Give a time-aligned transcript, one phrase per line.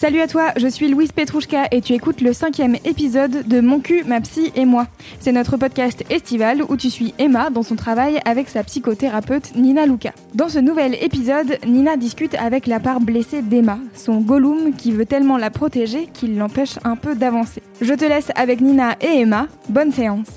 [0.00, 3.80] Salut à toi, je suis Louise Petrouchka et tu écoutes le cinquième épisode de Mon
[3.80, 4.86] cul, ma psy et moi.
[5.18, 9.86] C'est notre podcast estival où tu suis Emma dans son travail avec sa psychothérapeute Nina
[9.86, 10.12] Luca.
[10.36, 15.04] Dans ce nouvel épisode, Nina discute avec la part blessée d'Emma, son Gollum qui veut
[15.04, 17.60] tellement la protéger qu'il l'empêche un peu d'avancer.
[17.80, 20.28] Je te laisse avec Nina et Emma, bonne séance.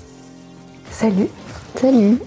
[0.90, 1.28] Salut.
[1.76, 2.18] Salut.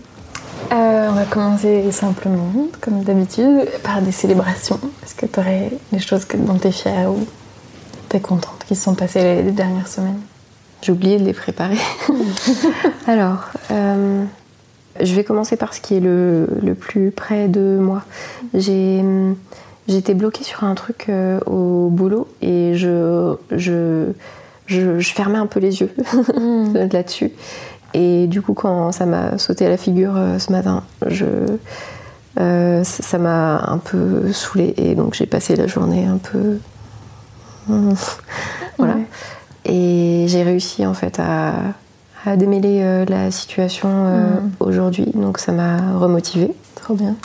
[0.71, 2.52] Euh, on va commencer simplement,
[2.82, 4.79] comme d'habitude, par des célébrations.
[5.04, 7.25] Est-ce que tu aurais des choses dont tu es fière ou
[8.10, 10.20] tu es contente qui se sont passées les, dernières semaines?
[10.82, 11.78] J'ai oublié de les préparer.
[13.07, 14.23] Alors, euh,
[15.01, 16.47] je vais commencer par ce qui est le,
[16.79, 18.04] plus près de moi.
[18.54, 19.04] J'ai.
[19.87, 24.07] J'étais bloquée sur un truc euh, au boulot et je, je,
[24.65, 25.92] je, fermais un peu les yeux
[26.36, 26.87] mm.
[26.92, 27.32] là-dessus.
[27.98, 31.26] Et du coup, quand ça m'a sauté à la figure euh, ce matin, je,
[32.38, 36.58] euh, ça m'a un peu saoulée et donc j'ai passé la journée un peu.
[38.78, 38.96] voilà.
[39.64, 41.54] Et j'ai réussi en fait à,
[42.36, 44.52] démêler euh, la situation mm.
[44.59, 46.54] aujourd'hui, donc ça m'a remotivée.
[46.76, 47.16] Trop bien.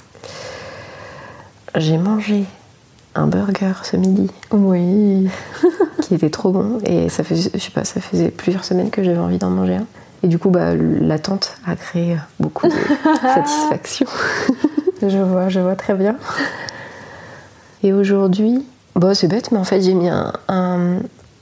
[1.77, 2.45] J'ai mangé
[3.17, 4.31] un burger ce midi.
[4.53, 5.29] Oui.
[6.03, 9.03] qui était trop bon et ça faisait, je sais pas, ça faisait plusieurs semaines que
[9.03, 9.87] j'avais envie d'en manger un.
[10.23, 12.73] Et du coup, bah, l'attente a créé beaucoup de
[13.23, 14.07] satisfaction.
[15.03, 16.17] je vois, je vois très bien.
[17.83, 20.33] Et aujourd'hui, bah, c'est bête, mais en fait, j'ai mis un,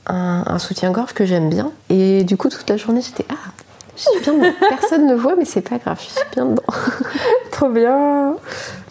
[0.07, 1.71] un, soutien-gorge que j'aime bien.
[1.89, 3.51] Et du coup, toute la journée, j'étais Ah,
[3.95, 6.63] je suis bien Personne ne voit, mais c'est pas grave, je suis bien dedans.
[7.51, 8.35] Trop bien.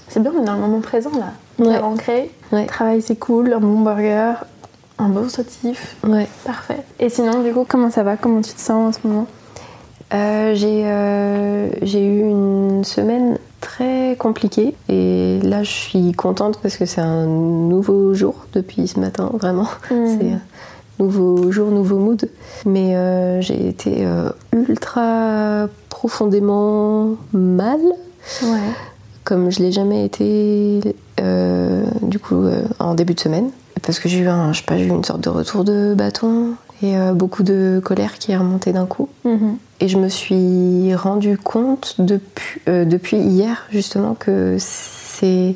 [0.09, 1.33] C'est bien, on est dans le moment présent là.
[1.59, 2.31] On est ancré.
[2.53, 2.67] Ouais.
[2.67, 4.35] Travail, c'est cool, un bon burger,
[4.99, 5.97] un beau sautif.
[6.05, 6.29] Ouais.
[6.45, 6.83] Parfait.
[6.99, 8.17] Et sinon, du coup, comment ça va?
[8.17, 9.27] Comment tu te sens en ce moment?
[10.15, 16.87] Euh, euh, j'ai, eu une semaine très compliquée et là je suis contente parce que
[16.87, 19.69] c'est un nouveau jour depuis ce matin, vraiment.
[19.91, 20.07] Hmm.
[20.19, 20.41] C'est un
[20.99, 22.29] nouveau jour, nouveau mood.
[22.65, 24.07] Mais euh, j'ai été
[24.53, 27.81] ultra profondément mal.
[29.25, 30.81] Comme je l'ai jamais été
[32.03, 32.47] du coup
[32.79, 33.51] en début de semaine.
[33.83, 36.95] Parce que j'ai eu, un, je pas, eu une sorte de retour de bâton et
[37.13, 39.09] beaucoup de colère qui est remontée d'un coup.
[39.27, 39.57] Mm-hmm.
[39.81, 45.55] Et je me suis rendu compte depuis, euh, depuis hier justement que c'est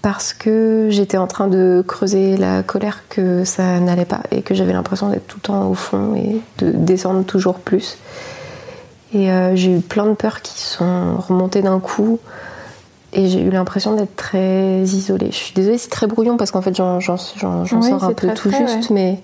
[0.00, 4.54] parce que j'étais en train de creuser la colère que ça n'allait pas et que
[4.54, 7.98] j'avais l'impression d'être tout le temps au fond et de descendre toujours plus.
[9.12, 12.20] Et euh, j'ai eu plein de peurs qui sont remontées d'un coup
[13.12, 15.30] et j'ai eu l'impression d'être très isolée.
[15.32, 18.90] Je suis désolée, c'est très brouillon parce qu'en fait j'en sors un peu tout juste,
[18.90, 19.20] mais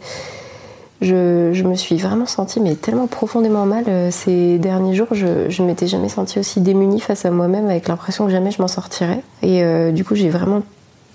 [1.05, 5.09] je, me suis vraiment sentie mais tellement profondément mal euh, ces derniers jours.
[5.13, 8.61] Je, ne m'étais jamais sentie aussi démunie face à moi-même avec l'impression que jamais je
[8.61, 9.23] m'en sortirais.
[9.43, 10.63] Et euh, du coup, j'ai vraiment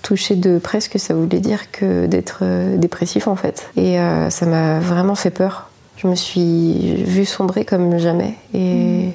[0.02, 3.70] touché de près ce que ça voulait dire que d'être euh, dépressif en fait.
[3.76, 3.98] Et
[4.30, 5.70] ça m'a vraiment fait peur.
[5.98, 8.36] Je me suis vue sombrer comme jamais.
[8.54, 9.10] Et.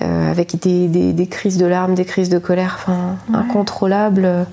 [0.00, 4.46] avec des, crises de larmes, des crises de colère, enfin incontrôlables.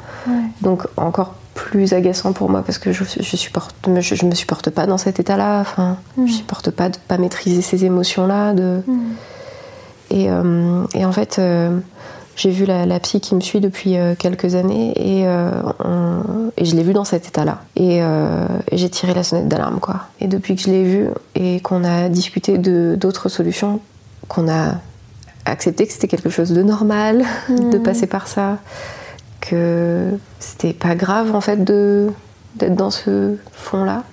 [0.62, 4.86] Donc encore plus agaçant pour moi parce que je, je supporte, je, me supporte pas
[4.86, 5.60] dans cet état-là.
[5.60, 6.28] Enfin, je mm.
[6.28, 8.54] supporte pas de pas maîtriser ces émotions-là.
[8.54, 8.82] De...
[8.86, 9.00] Mm.
[10.12, 11.80] Et, euh, et, en fait, euh,
[12.36, 16.84] j'ai vu la, psy qui me suit depuis euh, quelques années et, et je l'ai
[16.84, 17.62] vue dans cet état-là.
[17.76, 18.02] Et,
[18.72, 20.02] j'ai tiré la sonnette d'alarme, quoi.
[20.22, 23.80] Et depuis que je l'ai vue et qu'on a discuté de d'autres solutions,
[24.28, 24.76] qu'on a
[25.46, 27.84] accepté que c'était quelque chose de normal de mm.
[27.84, 28.60] passer par ça,
[29.50, 32.08] que c'était pas grave en fait de
[32.56, 34.04] d'être dans ce fond là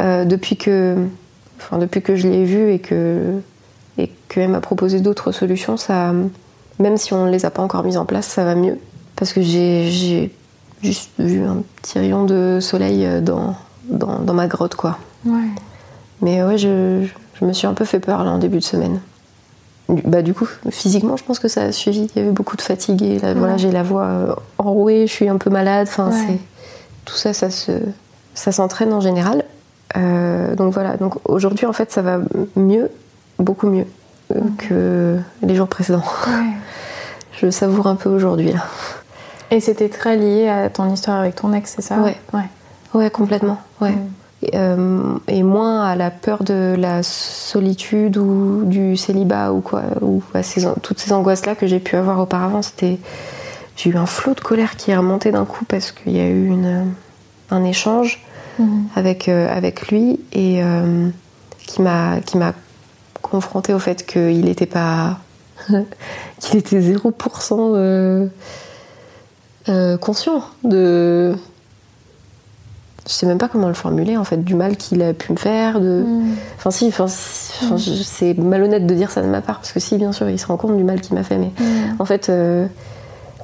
[0.00, 0.96] euh, depuis que
[1.58, 3.40] enfin depuis que je l'ai vu et que
[3.96, 6.12] et qu'elle m'a proposé d'autres solutions ça
[6.78, 8.78] même si on ne les a pas encore mises en place ça va mieux.
[9.16, 10.30] Parce que j'ai
[10.82, 14.98] juste vu un petit rayon de soleil dans, dans, dans ma grotte quoi.
[16.22, 17.04] Mais ouais je,
[17.40, 19.00] je me suis un peu fait peur là en début de semaine
[19.88, 22.10] bah, du coup, physiquement, je pense que ça a suivi.
[22.14, 25.12] Il y avait beaucoup de fatigue et là, voilà, j'ai la voix euh, enrouée, je
[25.12, 25.88] suis un peu malade.
[25.88, 26.38] Enfin, c'est
[27.06, 27.72] tout ça, ça se,
[28.34, 29.44] ça s'entraîne en général.
[29.96, 30.96] Euh, donc voilà.
[30.98, 32.20] Donc aujourd'hui, en fait, ça va
[32.54, 32.90] mieux,
[33.38, 33.86] beaucoup mieux
[34.36, 36.04] euh, que les jours précédents.
[37.40, 38.66] je savoure un peu aujourd'hui là.
[39.50, 41.96] Et c'était très lié à ton histoire avec ton ex, c'est ça?
[42.00, 42.16] Ouais.
[42.34, 42.44] Ouais.
[42.92, 43.58] Ouais, complètement.
[43.80, 43.94] Ouais.
[44.54, 50.22] Euh, et moins à la peur de la solitude ou du célibat ou quoi, ou
[50.32, 50.42] à
[50.80, 52.62] toutes ces angoisses-là que j'ai pu avoir auparavant.
[52.62, 53.00] C'était,
[53.74, 56.28] j'ai eu un flot de colère qui est remonté d'un coup parce qu'il y a
[56.28, 56.86] eu une,
[57.50, 58.24] un échange
[58.60, 58.84] mhm.
[58.94, 61.08] avec, euh, avec lui et euh,
[61.66, 62.52] qui m'a qui m'a
[63.20, 65.18] confronté au fait qu'il n'était pas
[66.38, 68.30] qu'il était 0%
[70.00, 71.34] conscient de
[73.08, 75.38] je sais même pas comment le formuler en fait, du mal qu'il a pu me
[75.38, 75.80] faire.
[75.80, 76.04] De...
[76.06, 76.34] Mm.
[76.58, 79.96] Enfin si, enfin, je- c'est malhonnête de dire ça de ma part parce que si
[79.96, 81.96] bien sûr il se rend compte du mal qu'il m'a fait, mais Mm.
[82.00, 82.66] en fait euh,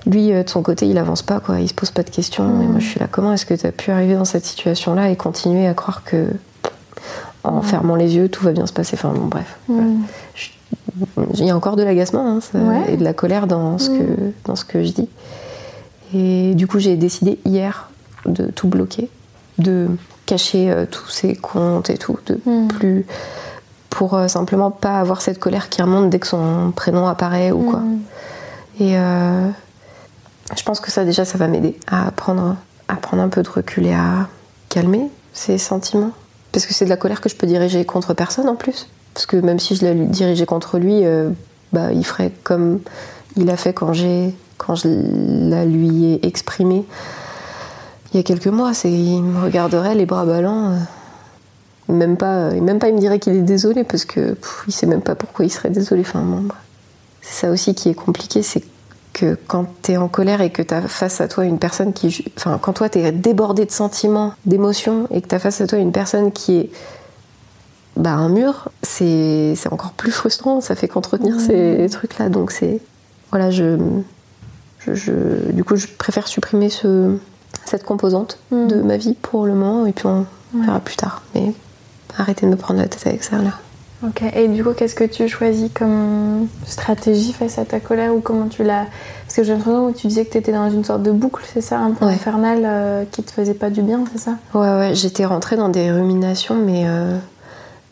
[0.06, 2.44] lui euh, de son côté il avance pas quoi, il se pose pas de questions.
[2.62, 4.94] Et moi je suis là, comment est-ce que tu as pu arriver dans cette situation
[4.94, 6.26] là et continuer à croire que
[7.42, 8.96] en fermant les yeux tout va bien se passer?
[8.98, 9.58] Enfin bon bref,
[11.38, 12.92] il y a encore de l'agacement hein, ça- Ouais.
[12.92, 15.08] et de la colère dans ce, que, dans ce que je dis.
[16.14, 17.90] Et du coup, j'ai décidé hier
[18.26, 19.08] de tout bloquer,
[19.58, 19.88] de
[20.26, 22.68] cacher euh, tous ces comptes et tout, de Mm.
[22.68, 23.06] plus.
[23.90, 27.70] pour euh, simplement pas avoir cette colère qui remonte dès que son prénom apparaît ou
[27.70, 27.78] quoi.
[27.78, 28.00] Mm.
[28.80, 29.48] Et euh,
[30.56, 32.56] je pense que ça, déjà, ça va m'aider à prendre,
[32.88, 34.26] à prendre un peu de recul et à
[34.68, 36.10] calmer ces sentiments.
[36.50, 38.88] Parce que c'est de la colère que je peux diriger contre personne en plus.
[39.12, 41.02] Parce que même si je la dirigeais contre lui,
[41.72, 42.80] bah, il ferait comme
[43.36, 44.88] il a fait quand, j'ai, quand je
[45.50, 46.84] la lui ai exprimé
[48.14, 48.72] il y a quelques mois.
[48.84, 50.72] Il me regarderait les bras ballants.
[50.72, 50.76] euh,
[51.92, 54.86] même pas, même pas il me dirait qu'il est désolé parce que pff, il sait
[54.86, 56.00] même pas pourquoi il serait désolé.
[56.02, 56.48] Enfin, bon.
[57.20, 58.62] C'est ça aussi qui est compliqué, c'est
[59.12, 61.92] que quand tu es en colère et que tu as face à toi une personne
[61.92, 62.24] qui.
[62.36, 65.66] Enfin, quand toi tu es débordé de sentiments, d'émotions et que tu as face à
[65.66, 66.70] toi une personne qui est.
[67.96, 72.28] Bah, un mur, c'est encore plus frustrant, ça fait qu'entretenir ces trucs-là.
[72.28, 72.80] Donc, c'est.
[73.30, 73.78] Voilà, je,
[74.80, 77.16] je, je- Du coup, je préfère supprimer ce,
[77.66, 78.66] cette composante Mm.
[78.68, 81.22] de ma vie pour le moment et puis on verra plus tard.
[81.34, 81.52] Mais
[82.18, 83.50] arrêtez de me prendre la tête avec ça là.
[84.06, 88.20] Ok, et du coup, qu'est-ce que tu choisis comme stratégie face à ta colère ou
[88.20, 88.84] comment tu l'as.
[89.24, 91.42] Parce que j'ai l'impression que tu disais que tu étais dans une sorte de boucle,
[91.50, 92.12] c'est ça, un peu Ouais.
[92.12, 94.32] infernale euh, qui te faisait pas du bien, c'est ça?
[94.52, 97.16] Ouais, ouais, j'étais rentrée dans des ruminations, mais euh,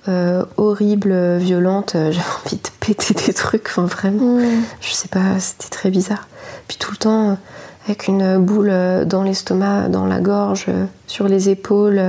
[0.09, 1.93] euh, horribles, violentes.
[1.95, 4.39] J'avais envie de péter des trucs, enfin vraiment.
[4.83, 6.29] Je sais pas, c'était très bizarre.
[6.69, 7.39] Puis tout le temps,
[7.87, 8.73] avec une boule
[9.07, 10.67] dans l'estomac, dans la gorge,
[11.07, 12.01] sur les épaules,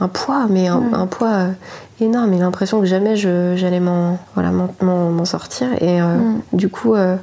[0.00, 1.50] un poids, mais un, poids euh,
[2.00, 4.50] énorme et l'impression que jamais j'allais m'en voilà,
[5.26, 5.68] sortir.
[5.80, 6.40] Et euh, Mm.
[6.54, 7.16] du coup, euh,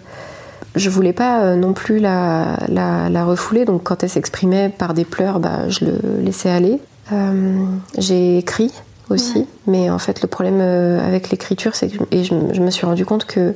[0.76, 4.94] je voulais pas euh, non plus la, la, la refouler, donc quand elle s'exprimait par
[4.94, 6.80] des pleurs, bah, je le laissais aller.
[7.12, 7.64] Euh,
[7.98, 8.72] J'ai écrit
[9.10, 9.46] aussi, Ouais.
[9.66, 12.70] mais en fait, le problème avec l'écriture, c'est que je- et je, me- je me
[12.70, 13.56] suis rendu compte que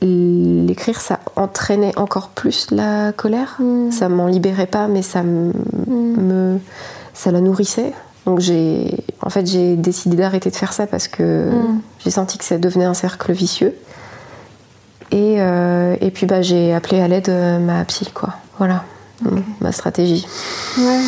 [0.00, 3.56] l'écrire, ça entraînait encore plus la colère.
[3.58, 3.90] Mm.
[3.90, 5.52] Ça m'en libérait pas, mais ça me,
[5.86, 6.16] Mm.
[6.20, 6.58] me-
[7.12, 7.92] ça la nourrissait.
[8.26, 11.80] Donc j'ai, en fait, j'ai décidé d'arrêter de faire ça parce que Mm.
[11.98, 13.74] j'ai senti que ça devenait un cercle vicieux.
[15.10, 18.30] Et, euh, et puis bah, j'ai appelé à l'aide euh, ma psy, quoi.
[18.58, 18.84] Voilà,
[19.60, 20.26] ma stratégie.
[20.78, 21.00] Ouais,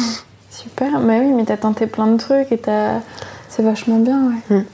[0.50, 1.00] super.
[1.00, 3.00] Mais oui, mais t'as tenté plein de trucs et t'as...
[3.49, 4.56] c'est vachement bien, ouais.
[4.58, 4.64] Mm.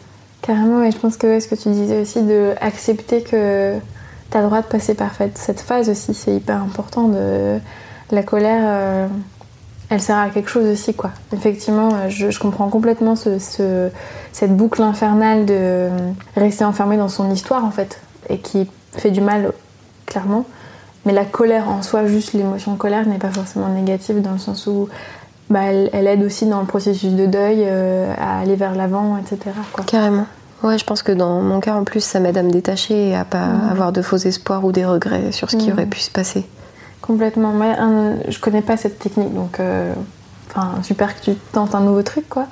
[0.43, 3.75] Carrément, et je pense que ce que tu disais aussi, de accepter que
[4.32, 7.08] t'as le droit de passer par cette phase aussi, c'est hyper important.
[7.08, 7.58] De...
[8.11, 9.06] La colère, euh,
[9.90, 11.11] elle sert à quelque chose aussi, quoi.
[11.34, 13.90] Effectivement, euh, je, comprends complètement ce, ce-
[14.32, 15.90] cette boucle infernale de euh,
[16.34, 18.00] rester enfermé dans son histoire, en fait,
[18.31, 19.52] et qui fait du mal,
[20.06, 20.46] clairement.
[21.05, 24.67] Mais la colère en soi, juste l'émotion colère, n'est pas forcément négative dans le sens
[24.67, 24.88] où
[25.50, 29.50] bah, elle, aide aussi dans le processus de deuil à aller vers l'avant, etc.
[29.73, 29.84] Quoi.
[29.84, 30.26] Carrément.
[30.62, 33.17] Ouais, je pense que dans mon cas, en plus, ça m'aide à me détacher et
[33.17, 36.11] à pas avoir de faux espoirs ou des regrets sur ce qui aurait pu se
[36.11, 36.44] passer.
[37.00, 37.50] Complètement.
[37.53, 39.93] Moi, un- je connais pas cette technique, donc euh,
[40.82, 42.46] super que tu tentes un nouveau truc, quoi.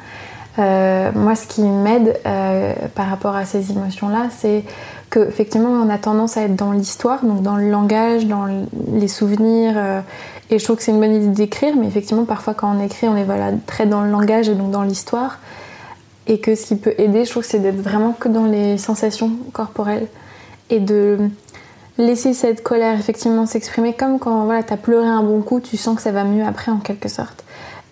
[0.58, 4.64] Euh, moi, ce qui m'aide euh, par rapport à ces émotions-là, c'est
[5.08, 8.46] que effectivement, on a tendance à être dans l'histoire, donc dans le langage, dans
[8.92, 9.74] les souvenirs.
[9.76, 10.00] euh,
[10.50, 13.06] et je trouve que c'est une bonne idée d'écrire, mais effectivement, parfois, quand on écrit,
[13.08, 15.38] on est voilà, très dans le langage et donc dans l'histoire.
[16.26, 19.32] Et que ce qui peut aider, je trouve c'est d'être vraiment que dans les sensations
[19.52, 20.06] corporelles
[20.68, 21.18] et de
[21.98, 25.76] laisser cette colère effectivement s'exprimer comme quand voilà, tu as pleuré un bon coup, tu
[25.76, 27.44] sens que ça va mieux après en quelque sorte.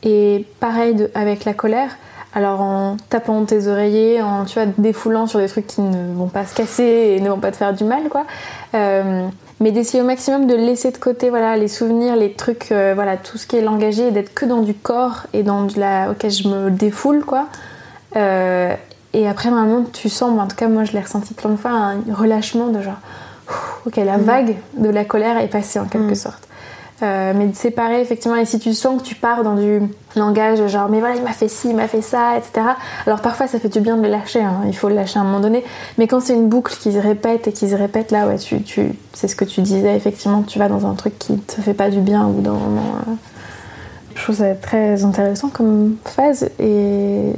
[0.03, 1.97] Et pareil de- avec la colère,
[2.35, 6.29] alors en tapant tes oreillers, en tu vois, défoulant sur des trucs qui ne vont
[6.29, 8.25] pas se casser et ne vont pas te faire du mal, quoi.
[8.75, 9.27] Euh,
[9.61, 13.17] mais d'essayer au maximum de laisser de côté voilà, les souvenirs, les trucs, euh, voilà,
[13.17, 16.11] tout ce qui est langagé et d'être que dans du corps et dans la.
[16.13, 17.47] Ok, je me défoule, quoi.
[18.17, 18.75] Euh,
[19.15, 21.57] et après, normalement, tu sens, mais en tout cas, moi je l'ai ressenti plein de
[21.57, 22.99] fois, un relâchement de genre,
[23.87, 24.23] ok, la Mm.
[24.23, 26.15] vague de la colère est passée en quelque Mm.
[26.17, 26.43] sorte.
[27.01, 29.81] Euh, mais de séparer effectivement, et si tu sens que tu pars dans du
[30.17, 32.67] langage genre, mais voilà, il m'a fait ci, il m'a fait ça, etc.
[33.07, 35.23] Alors parfois ça fait du bien de le lâcher, hein, il faut le lâcher à
[35.23, 35.65] un moment donné,
[35.97, 38.63] mais quand c'est une boucle qui se répète et qui se répète, là, ouais, tu,
[38.63, 41.73] tu, c'est ce que tu disais, effectivement, tu vas dans un truc qui te fait
[41.73, 42.97] pas du bien au bout d'un moment.
[43.07, 43.13] euh.
[44.17, 47.33] Je trouve ça très intéressant comme phase et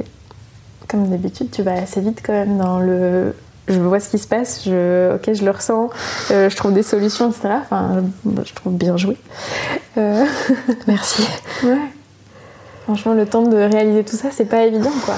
[0.91, 3.33] comme d'habitude, tu vas assez vite quand même dans le.
[3.67, 5.89] Je vois ce qui se passe, je, ok, je le ressens,
[6.31, 7.49] euh, je trouve des solutions, etc.
[7.61, 9.17] Enfin, je, trouve bien joué.
[9.97, 10.25] Euh,
[10.87, 11.23] Merci.
[11.63, 11.77] ouais.
[12.83, 15.15] Franchement, le temps de réaliser tout ça, c'est pas évident, quoi.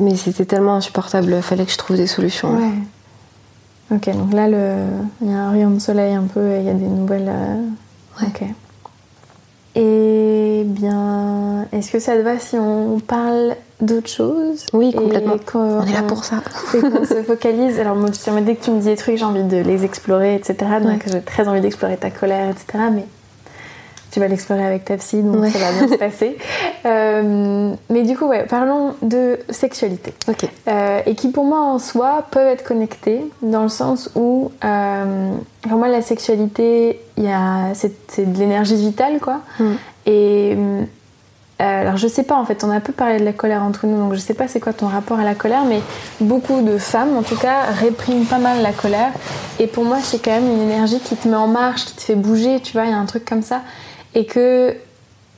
[0.00, 2.54] Mais c'était tellement insupportable, il fallait que je trouve des solutions.
[2.54, 3.96] Ouais.
[3.96, 4.76] Ok, donc là, le...
[5.22, 7.28] il y a un rayon de soleil un peu, il y a des nouvelles.
[7.28, 8.28] Euh, ouais.
[8.28, 8.44] Ok.
[9.76, 15.36] Et bien, est-ce que ça te va si on parle d'autres choses Oui, complètement.
[15.54, 16.36] On est là pour ça.
[16.74, 17.80] Et qu'on se focalise.
[17.80, 18.10] Alors, moi,
[18.42, 20.56] dès que tu me dis des trucs, j'ai envie de les explorer, etc.
[20.80, 22.84] Donc, j'ai très envie d'explorer ta colère, etc.
[22.92, 23.04] Mais
[24.14, 26.38] tu vas l'explorer avec ta psy, donc ça va bien se passer.
[26.86, 30.12] Euh, mais du coup, ouais, parlons de sexualité.
[30.28, 30.46] Ok.
[30.68, 35.32] Euh, et qui, pour moi, en soi, peuvent être connectés dans le sens où, euh,
[35.62, 39.40] pour moi, la sexualité, c'est de l'énergie vitale, quoi.
[39.58, 39.72] Mm.
[40.04, 40.58] Et
[41.58, 43.86] alors je sais pas en fait, on a un peu parlé de la colère entre
[43.86, 45.80] nous, donc je sais pas c'est quoi ton rapport à la colère, mais
[46.20, 49.12] beaucoup de femmes en tout cas répriment pas mal la colère.
[49.58, 52.02] Et pour moi c'est quand même une énergie qui te met en marche, qui te
[52.02, 53.62] fait bouger, tu vois, il y a un truc comme ça
[54.14, 54.74] et que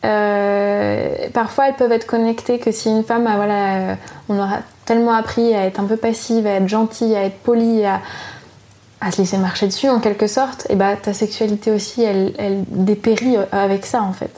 [0.04, 3.94] euh, parfois elles peuvent être connectées que si une femme, voilà, euh,
[4.28, 7.84] on aura tellement appris à être un peu passive, à être gentille, à être polie,
[7.84, 8.00] à,
[9.10, 13.36] se laisser marcher dessus en quelque sorte, et bah ta sexualité aussi, elle, elle dépérit
[13.36, 14.32] euh, avec ça en fait.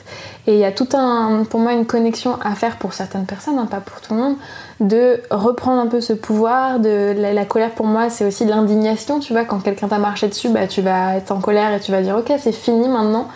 [0.47, 3.57] Et il y a tout un, pour moi, une connexion à faire pour certaines personnes,
[3.57, 4.35] hein, pas pour tout le monde,
[4.79, 6.79] de reprendre un peu ce pouvoir.
[6.79, 9.19] De la, colère pour moi, c'est aussi de l'indignation.
[9.19, 11.91] Tu vois, quand quelqu'un t'a marché dessus, bah tu vas être en colère et tu
[11.91, 13.27] vas dire ok, c'est fini maintenant.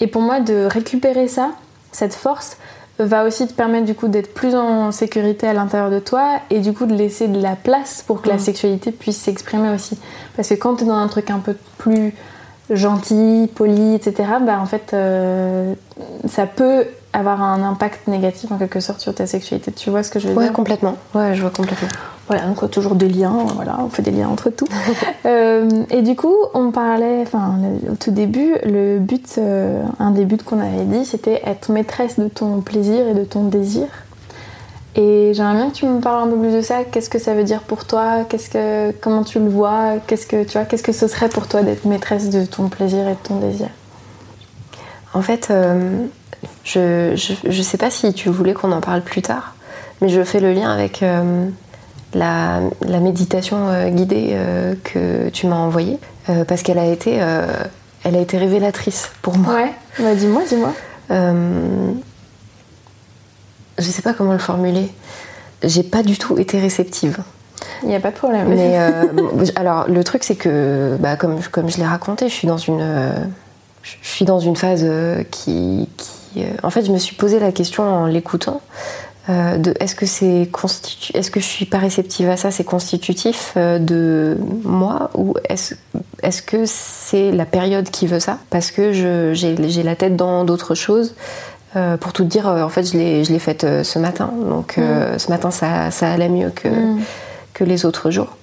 [0.00, 1.50] Et pour moi, de récupérer ça,
[1.92, 2.56] cette force,
[2.98, 6.60] va aussi te permettre du coup d'être plus en sécurité à l'intérieur de toi et
[6.60, 8.40] du coup de laisser de la place pour que la mm.
[8.40, 9.98] sexualité puisse s'exprimer aussi.
[10.36, 12.14] Parce que quand tu es dans un truc un peu plus
[12.68, 15.74] gentil, poli, etc., bah en fait, euh,
[16.28, 19.72] ça peut avoir un impact négatif en quelque sorte sur ta sexualité.
[19.72, 20.96] Tu vois ce que je veux dire Ouais, complètement.
[21.14, 21.88] Ouais, je vois complètement.
[22.28, 24.68] Voilà, donc toujours des liens, voilà, on fait des liens entre tout.
[25.26, 27.58] Euh, et du coup, on parlait, enfin,
[27.90, 32.18] au tout début, le but, euh, un des buts qu'on avait dit, c'était être maîtresse
[32.18, 33.86] de ton plaisir et de ton désir.
[34.96, 36.84] Et j'aimerais bien que tu me parles un peu plus de ça.
[36.84, 38.24] Qu'est-ce que ça veut dire pour toi?
[38.28, 39.94] Qu'est-ce que, comment tu le vois?
[40.06, 43.06] Qu'est-ce que tu vois Qu'est-ce que ce serait pour toi d'être maîtresse de ton plaisir
[43.06, 43.68] et de ton désir?
[45.12, 46.06] En fait, euh,
[46.64, 49.54] je, je, sais pas si tu voulais qu'on en parle plus tard,
[50.00, 51.02] mais je fais le lien avec
[52.14, 52.60] la,
[53.00, 57.16] méditation euh, guidée euh, que tu m'as envoyée, euh, parce qu'elle a, été,
[58.04, 59.54] elle a été révélatrice pour moi.
[59.54, 60.72] Ouais, bah, dis-moi, dis-moi.
[63.78, 64.90] je sais pas comment le formuler.
[65.62, 67.18] J'ai pas du tout été réceptive.
[67.82, 68.48] Il n'y a pas de problème.
[68.48, 68.78] Mais
[69.56, 72.84] alors, le truc, c'est que, bah, comme, comme je l'ai raconté, je suis dans une,
[73.82, 74.86] je suis dans une phase
[75.30, 76.08] qui, qui
[76.62, 78.60] en fait, je me suis posé la question en l'écoutant.
[79.28, 82.64] Euh, de est-ce que c'est constitu est-ce que je suis pas réceptive à ça c'est
[82.64, 85.74] constitutif euh, de moi ou est-ce
[86.22, 88.38] est-ce que c'est la période qui veut ça?
[88.48, 91.14] Parce que j'ai la tête dans d'autres choses
[91.76, 95.18] euh, pour tout dire en fait je l'ai je l'ai faite ce matin donc mm.
[95.18, 97.00] ce matin ça, ça allait mieux que mm.
[97.52, 98.38] que les autres jours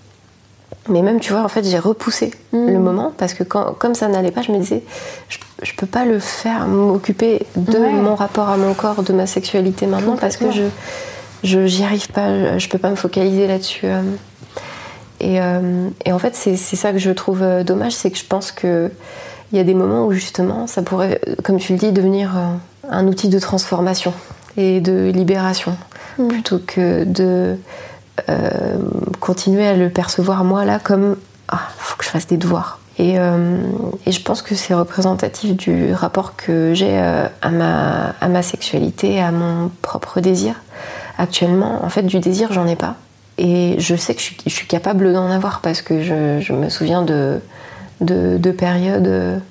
[0.89, 2.67] mais même, tu vois, en fait, j'ai repoussé mm.
[2.67, 4.84] le moment parce que quand, comme ça n'allait pas, je me disais,
[5.29, 9.27] je, je peux pas le faire, m'occuper de mon rapport à mon corps, de ma
[9.27, 10.70] sexualité maintenant parce que je
[11.44, 13.86] j'y arrive pas, je peux pas me focaliser là-dessus.
[13.86, 14.01] Euh.
[15.20, 18.25] Et, euh, et, en fait, c'est ça que je trouve euh, dommage, c'est que je
[18.25, 18.91] pense qu'il
[19.51, 22.38] y a des moments où justement, ça pourrait, comme tu le dis, devenir
[22.89, 24.13] un outil de transformation
[24.58, 25.75] et de libération
[26.20, 26.27] mm.
[26.27, 27.58] plutôt que de
[28.29, 28.77] euh,
[29.19, 31.17] continuer à le percevoir moi là comme
[31.50, 32.79] ah, faut que je fasse des devoirs.
[33.00, 33.57] Et, euh,
[34.05, 38.41] et je pense que c'est représentatif du rapport que j'ai euh, à, ma, à ma
[38.41, 40.55] sexualité, à mon propre désir.
[41.19, 42.95] Actuellement, en fait, du désir, j'en ai pas.
[43.38, 46.53] Et je sais que je suis, je suis capable d'en avoir parce que je, je,
[46.53, 47.39] me souviens de,
[48.01, 49.41] de, de périodes.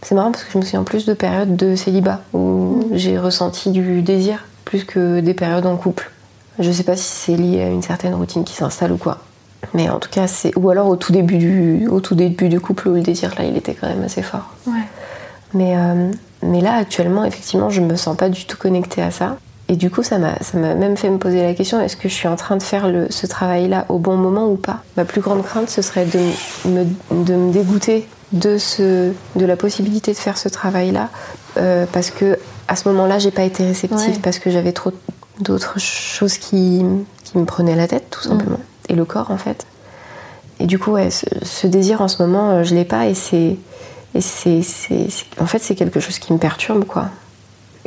[0.00, 2.84] c'est marrant parce que je me souviens plus de périodes de célibat où mmh.
[2.94, 6.10] j'ai ressenti du désir plus que des périodes en couple.
[6.58, 9.18] Je sais pas si c'est lié à une certaine routine qui s'installe ou quoi.
[9.72, 10.56] Mais en tout cas, c'est.
[10.56, 13.44] Ou alors au tout début du, au tout début du couple où le désir, là,
[13.44, 14.50] il était quand même assez fort.
[14.66, 14.72] Ouais.
[15.54, 16.10] Mais, euh,
[16.42, 19.36] mais là, actuellement, effectivement, je me sens pas du tout connectée à ça.
[19.68, 22.28] Et du coup, ça m'a même fait me poser la question est-ce que je suis
[22.28, 24.82] en train de faire le, ce travail-là au bon moment ou pas?
[24.98, 26.20] Ma plus grande crainte, ce serait de
[26.68, 26.84] me,
[27.24, 31.08] de me dégoûter de, ce, de la possibilité de faire ce travail-là
[31.56, 34.92] euh, parce que à ce moment-là, j'ai pas été réceptive parce que j'avais trop,
[35.40, 36.84] d'autres choses qui,
[37.24, 38.58] qui, me prenaient la tête, tout simplement.
[38.58, 38.92] Mm.
[38.92, 39.66] Et le corps, en fait.
[40.60, 43.56] Et du coup, ouais, ce, désir, en ce moment, euh, je l'ai pas et c'est.
[44.16, 44.60] Et c'est,
[45.40, 47.08] en fait, c'est quelque chose qui me perturbe, quoi.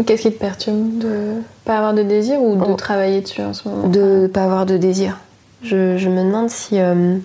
[0.06, 2.76] Qu'est-ce qui te perturbe De pas avoir de désir ou de oh.
[2.76, 3.88] travailler dessus en ce moment?
[3.88, 5.18] De pas avoir de désir.
[5.64, 6.80] Je, je me demande si.
[6.80, 7.18] Euh,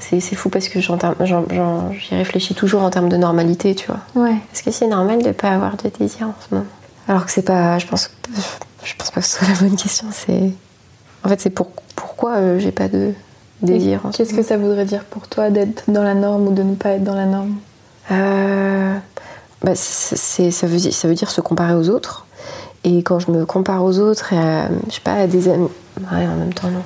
[0.00, 4.00] c'est, fou parce que j'y réfléchis toujours en termes de normalité, tu vois.
[4.14, 4.36] Ouais.
[4.52, 6.66] Est-ce que c'est normal de pas avoir de désir en ce moment
[7.08, 7.78] Alors que c'est pas.
[7.78, 8.10] Je pense,
[8.84, 10.06] je pense pas que ce soit la bonne question.
[10.12, 10.50] C'est.
[11.24, 13.12] En fait, c'est pour, pourquoi euh, j'ai pas de
[13.62, 14.02] désir.
[14.12, 16.90] Qu'est-ce que ça voudrait dire pour toi d'être dans la norme ou de ne pas
[16.90, 17.56] être dans la norme?
[18.10, 18.94] Euh,
[19.62, 22.26] bah, c'est, ça, veut, ça veut dire se comparer aux autres.
[22.84, 25.70] Et quand je me compare aux autres, et à, je sais pas, à des amis.
[25.98, 26.82] Ouais, en même temps, non.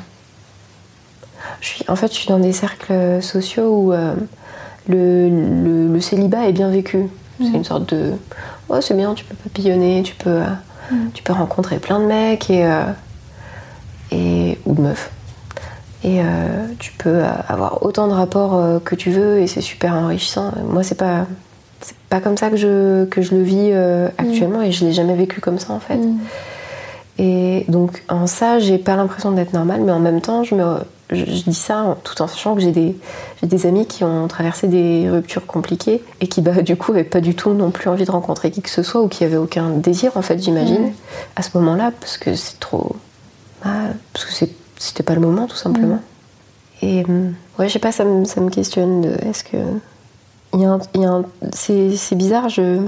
[1.60, 4.14] Je suis, en fait, je suis dans des cercles sociaux où euh,
[4.88, 7.08] le, le, célibat est bien vécu.
[7.40, 8.12] C'est une sorte de.
[8.68, 10.40] Oh, c'est bien, tu peux papillonner, tu peux,
[10.90, 11.10] mm.
[11.14, 12.68] tu peux rencontrer plein de mecs et,
[14.12, 15.10] et, ou de meufs.
[16.04, 16.24] Et euh,
[16.78, 20.52] tu peux avoir autant de rapports euh, que tu veux et c'est super enrichissant.
[20.68, 21.26] Moi, c'est pas,
[21.80, 24.92] c'est pas comme ça que je, que je le vis euh, actuellement et je l'ai
[24.92, 25.96] jamais vécu comme ça en fait.
[25.96, 26.18] Mm.
[27.18, 30.76] Et donc, en ça, j'ai pas l'impression d'être normale, mais en même temps, je, me,
[31.10, 32.96] je, dis ça tout en sachant que j'ai des,
[33.42, 37.20] des amis qui ont traversé des ruptures compliquées et qui, bah, du coup, n'avaient pas
[37.20, 39.70] du tout non plus envie de rencontrer qui que ce soit ou qui avaient aucun
[39.70, 40.92] désir en fait, j'imagine, mm.
[41.36, 42.96] à ce moment-là, parce que c'est trop.
[43.64, 43.70] Bah,
[44.12, 44.46] parce que
[44.78, 45.96] c'était pas le moment tout simplement.
[45.96, 46.02] Mm.
[46.82, 49.56] Et euh, ouais, je sais pas, ça me, ça me questionne de est-ce que.
[50.54, 52.80] Il y a un, c'est, bizarre, je,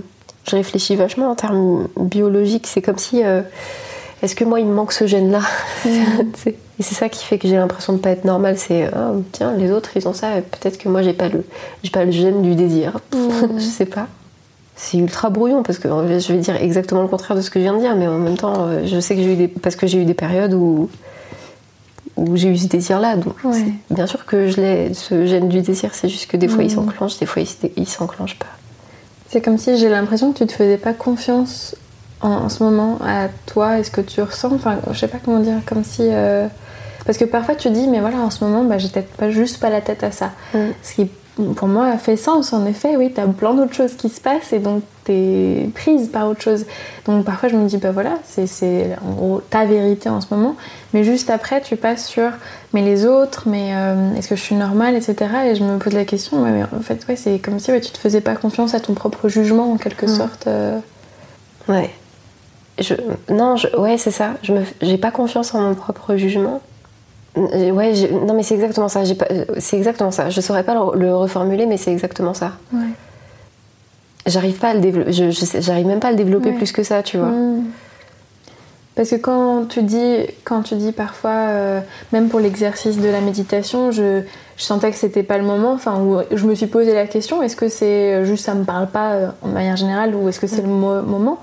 [0.48, 2.66] je, réfléchis vachement en termes biologiques.
[2.66, 3.22] C'est comme si.
[3.24, 3.42] Euh,
[4.22, 5.42] est-ce que moi il me manque ce gène-là
[5.84, 5.90] mm.
[6.78, 8.56] Et c'est ça qui fait que j'ai l'impression de pas être normale.
[8.56, 11.44] C'est oh, tiens, les autres ils ont ça, peut-être que moi j'ai pas le,
[11.82, 13.00] j'ai pas le gène du désir.
[13.12, 13.58] Mm.
[13.58, 14.06] je sais pas
[14.82, 17.64] c'est ultra brouillon parce que je vais dire exactement le contraire de ce que je
[17.64, 19.76] viens de dire, mais en même temps, euh, je sais que j'ai eu des, parce
[19.76, 20.88] que j'ai eu des périodes où
[22.16, 23.16] où j'ai eu ce désir-là.
[23.16, 23.34] Donc,
[23.90, 26.66] bien sûr que je l'ai, ce gène du désir, c'est juste que des fois il
[26.70, 26.74] mm.
[26.74, 27.42] s'enclenche, des fois
[27.76, 28.46] il, s'enclenche pas.
[29.28, 31.76] C'est comme si j'ai l'impression que tu te faisais pas confiance
[32.20, 34.52] en, ce moment à toi et ce que tu ressens.
[34.54, 36.02] Enfin, je sais pas comment dire, comme si.
[36.02, 36.46] Euh,
[37.06, 39.60] parce que parfois tu dis, mais voilà, en ce moment, bah, j'ai peut-être pas juste
[39.60, 40.32] pas la tête à ça.
[40.54, 40.58] Mm.
[40.82, 41.10] Ce qui
[41.56, 42.52] pour moi, fait sens.
[42.52, 45.70] En effet, oui, tu as plein d'autres choses qui se passent et donc tu es
[45.74, 46.66] prise par autre chose.
[47.06, 50.56] Donc parfois, je me dis, bah voilà, c'est en gros ta vérité en ce moment.
[50.92, 52.30] Mais juste après, tu passes sur,
[52.72, 55.16] mais les autres, mais euh, est-ce que je suis normale, etc.
[55.46, 57.90] Et je me pose la question, mais en fait, ouais, c'est comme si ouais, tu
[57.90, 60.46] te faisais pas confiance à ton propre jugement en quelque sorte.
[60.46, 60.78] Euh.
[61.68, 61.90] Ouais.
[62.80, 62.94] Je,
[63.28, 64.34] non, je, ouais, c'est ça.
[64.42, 66.60] Je j'ai pas confiance en mon propre jugement.
[67.36, 67.92] Euh, ouais,
[68.26, 69.02] non mais c'est exactement ça.
[69.58, 70.30] C'est exactement ça.
[70.30, 72.52] Je saurais pas le, reformuler, mais c'est exactement ça.
[72.72, 72.80] Ouais.
[74.26, 75.12] J'arrive pas à le développer.
[75.12, 77.28] J'arrive même pas à le développer plus que ça, tu vois.
[77.28, 77.64] Hmm.
[78.96, 81.80] Parce que quand tu dis, quand tu dis parfois, euh,
[82.12, 84.22] même pour l'exercice de la méditation, je,
[84.56, 85.72] je sentais que c'était pas le moment.
[85.72, 88.88] Enfin, où je me suis posé la question est-ce que c'est juste ça me parle
[88.88, 91.38] pas euh, en manière générale ou est-ce que c'est le moment?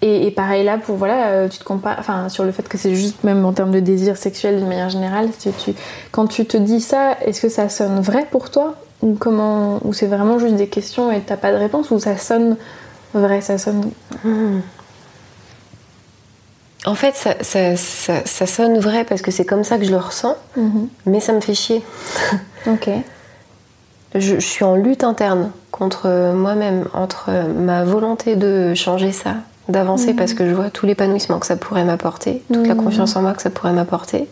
[0.00, 2.94] Et, pareil là, pour voilà, euh, tu te compares, enfin sur le fait que c'est
[2.94, 5.50] juste même en termes de désir sexuel d'une manière générale, tu,
[6.12, 8.76] quand tu te dis ça, est-ce que ça sonne vrai pour toi?
[9.02, 11.90] Ou comment, ou c'est vraiment juste des questions et t'as pas de réponse?
[11.90, 12.56] Ou ça sonne
[13.12, 13.90] vrai, ça sonne.
[14.22, 14.60] Hmm.
[16.86, 17.76] En fait, ça, ça,
[18.24, 20.88] ça, sonne vrai parce que c'est comme ça que je le ressens, mhm.
[21.06, 21.82] mais ça me fait chier.
[22.66, 22.88] ok.
[24.14, 29.34] Je, je, suis en lutte interne contre moi-même, entre ma volonté de changer ça,
[29.68, 33.22] d'avancer parce que je vois tout l'épanouissement que ça pourrait m'apporter, toute la confiance en
[33.22, 34.26] moi que ça pourrait m'apporter.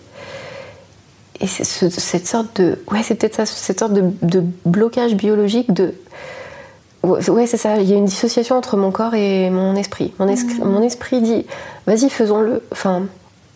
[1.41, 2.79] Et c'est cette sorte de.
[2.91, 5.95] Ouais, c'est peut-être ça, cette sorte de, blocage biologique de.
[7.03, 10.15] Ouais, c'est ça, il y a une dissociation entre mon corps et mon esprit.
[10.19, 10.27] Mon,
[10.65, 11.47] mon esprit dit
[11.87, 12.63] vas-y, faisons-le.
[12.73, 13.03] Enfin,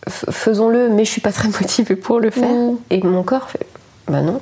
[0.07, 2.55] faisons-le, mais je suis pas très motivée pour le faire.
[2.91, 3.65] Et mon corps fait
[4.07, 4.41] bah non.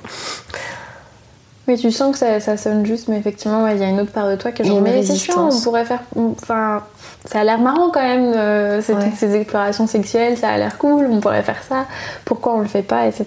[1.69, 4.11] Mais tu sens que ça, ça sonne juste, mais effectivement, il y a une autre
[4.11, 5.99] part de toi qui est genre, mais c'est chiant, on pourrait faire.
[6.15, 6.81] Enfin,
[7.25, 11.05] ça a l'air marrant quand même, euh, toutes ces explorations sexuelles, ça a l'air cool,
[11.11, 11.85] on pourrait faire ça,
[12.25, 13.25] pourquoi on le fait pas, etc.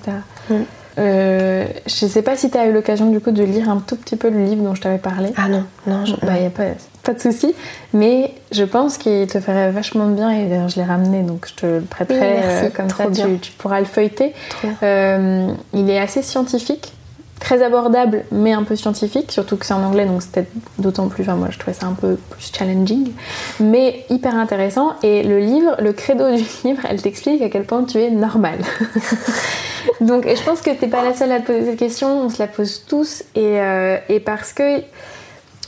[0.50, 0.54] Mm.
[0.98, 3.94] Euh, je sais pas si tu as eu l'occasion du coup de lire un tout
[3.94, 5.32] petit peu le livre dont je t'avais parlé.
[5.36, 6.64] Ah non, non, il bah, a pas,
[7.04, 7.54] pas de souci,
[7.92, 11.54] mais je pense qu'il te ferait vachement bien et d'ailleurs je l'ai ramené donc je
[11.54, 14.34] te le prêterai euh, comme ça, tu, tu, pourras le feuilleter.
[14.82, 16.92] il est assez scientifique
[17.42, 20.46] très abordable mais un peu scientifique, surtout que c'est en anglais donc c'était
[20.78, 23.10] d'autant plus, enfin moi je trouvais ça un peu plus challenging,
[23.58, 27.82] mais hyper intéressant et le livre, le credo du livre, elle t'explique à quel point
[27.84, 28.58] tu es normal.
[30.00, 32.38] donc je pense que t'es pas la seule à te poser cette question, on se
[32.38, 34.80] la pose tous et, euh, et parce que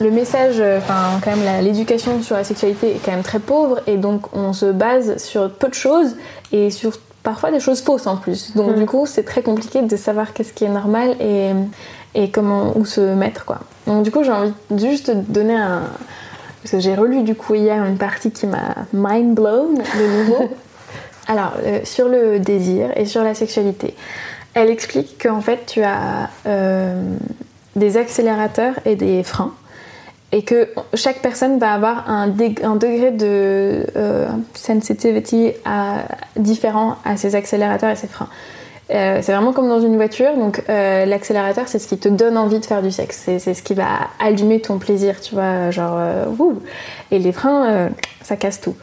[0.01, 3.97] le message, enfin quand même l'éducation sur la sexualité est quand même très pauvre et
[3.97, 6.17] donc on se base sur peu de choses
[6.53, 8.55] et sur parfois des choses fausses en plus.
[8.55, 8.79] Donc mm.
[8.79, 11.51] du coup, c'est très compliqué de savoir qu'est-ce qui est normal et,
[12.15, 13.59] et comment où se mettre quoi.
[13.89, 15.83] Donc du coup, j'ai envie juste de donner un
[16.63, 20.49] parce que j'ai relu du coup hier une partie qui m'a mind blown de nouveau.
[21.27, 23.95] Alors euh, sur le désir et sur la sexualité,
[24.55, 27.03] elle explique qu'en fait tu as euh,
[27.77, 29.53] des accélérateurs et des freins
[30.35, 35.53] et que chaque personne va avoir un, degré de euh, sensitivity
[36.35, 38.29] différent à ses accélérateurs et ses freins.
[38.91, 42.37] Euh, c'est vraiment comme dans une voiture, donc euh, l'accélérateur c'est ce qui te donne
[42.37, 43.87] envie de faire du sexe, c'est, ce qui va
[44.19, 45.99] allumer ton plaisir, tu vois, genre
[46.37, 46.61] wouh
[47.13, 47.91] Et les freins,
[48.23, 48.75] ça casse tout.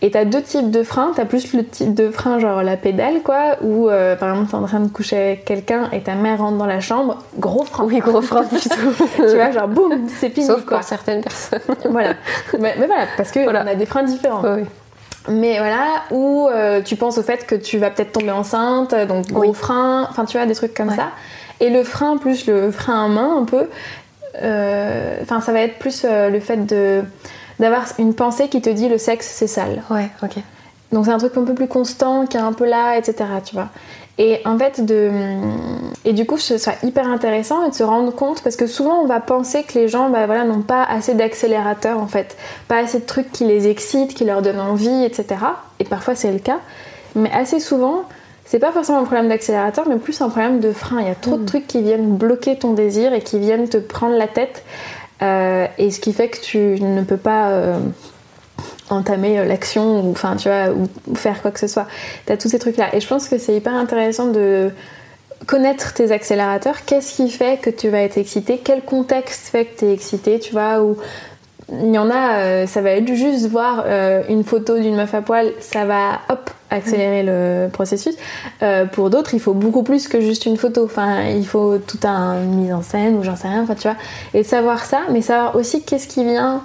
[0.00, 1.12] Et t'as deux types de freins.
[1.14, 4.56] T'as plus le type de frein, genre la pédale, quoi, où euh, par exemple t'es
[4.56, 7.84] en train de coucher avec quelqu'un et ta mère rentre dans la chambre, gros frein.
[7.84, 8.76] Oui, gros frein plutôt.
[9.16, 10.46] tu vois, genre boum, c'est fini.
[10.46, 10.78] Sauf quoi.
[10.78, 11.60] pour certaines personnes.
[11.90, 12.14] voilà.
[12.60, 14.42] Mais, voilà, parce que on a des freins différents.
[14.44, 14.62] Oui.
[15.28, 19.26] Mais voilà, où euh, tu penses au fait que tu vas peut-être tomber enceinte, donc
[19.26, 21.08] gros frein, enfin tu vois, des trucs comme ça.
[21.60, 23.66] Et le frein plus le frein à main, un peu,
[24.42, 27.02] euh, enfin ça va être plus le fait de
[27.60, 29.82] d'avoir une pensée qui te dit le sexe c'est sale.
[29.90, 30.36] Ouais, ok.
[30.92, 33.24] Donc c'est un truc un peu plus constant, qui est un peu là, etc.
[33.44, 33.68] Tu vois.
[34.20, 35.10] Et en fait, de...
[36.04, 39.06] et du coup, ce sera hyper intéressant de se rendre compte parce que souvent on
[39.06, 42.98] va penser que les gens bah, voilà, n'ont pas assez d'accélérateurs en fait, pas assez
[42.98, 45.36] de trucs qui les excitent, qui leur donnent envie, etc.
[45.78, 46.58] Et parfois c'est le cas,
[47.14, 48.02] mais assez souvent,
[48.44, 51.00] c'est pas forcément un problème d'accélérateur, mais plus un problème de frein.
[51.00, 51.46] Il y a trop de mm.
[51.46, 54.64] trucs qui viennent bloquer ton désir et qui viennent te prendre la tête
[55.20, 57.78] et ce qui fait que tu ne peux pas euh,
[58.90, 61.86] entamer euh, l'action ou, enfin, tu vois, ou, faire quoi que ce soit.
[62.26, 62.94] Tu as tous ces trucs-là.
[62.94, 64.70] Et je pense que c'est hyper intéressant de
[65.46, 66.84] connaître tes accélérateurs.
[66.84, 68.60] Qu'est-ce qui fait que tu vas être excité?
[68.62, 70.96] Quel contexte fait que tu es excité, tu vois ou
[71.70, 73.84] il y en a, ça va être juste voir
[74.28, 78.14] une photo d'une meuf à poil, ça va hop accélérer le processus.
[78.62, 80.84] Euh, pour d'autres, il faut beaucoup plus que juste une photo.
[80.84, 83.62] Enfin, il faut tout un mise en scène ou j'en sais rien.
[83.62, 83.96] Enfin, tu vois.
[84.34, 86.62] Et savoir ça, mais savoir aussi qu'est-ce qui vient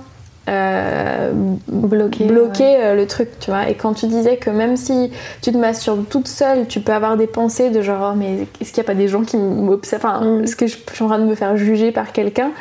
[0.49, 1.31] euh,
[1.67, 3.69] bloquer, bloquer euh, le truc, tu vois.
[3.69, 5.11] Et quand tu disais que même si
[5.41, 8.73] tu te masturbes toute seule, tu peux avoir des pensées de genre, oh, mais est-ce
[8.73, 10.43] qu'il n'y a pas des gens qui m'observent Enfin, mm.
[10.43, 12.51] est-ce que je, suis en train de me faire juger par quelqu'un?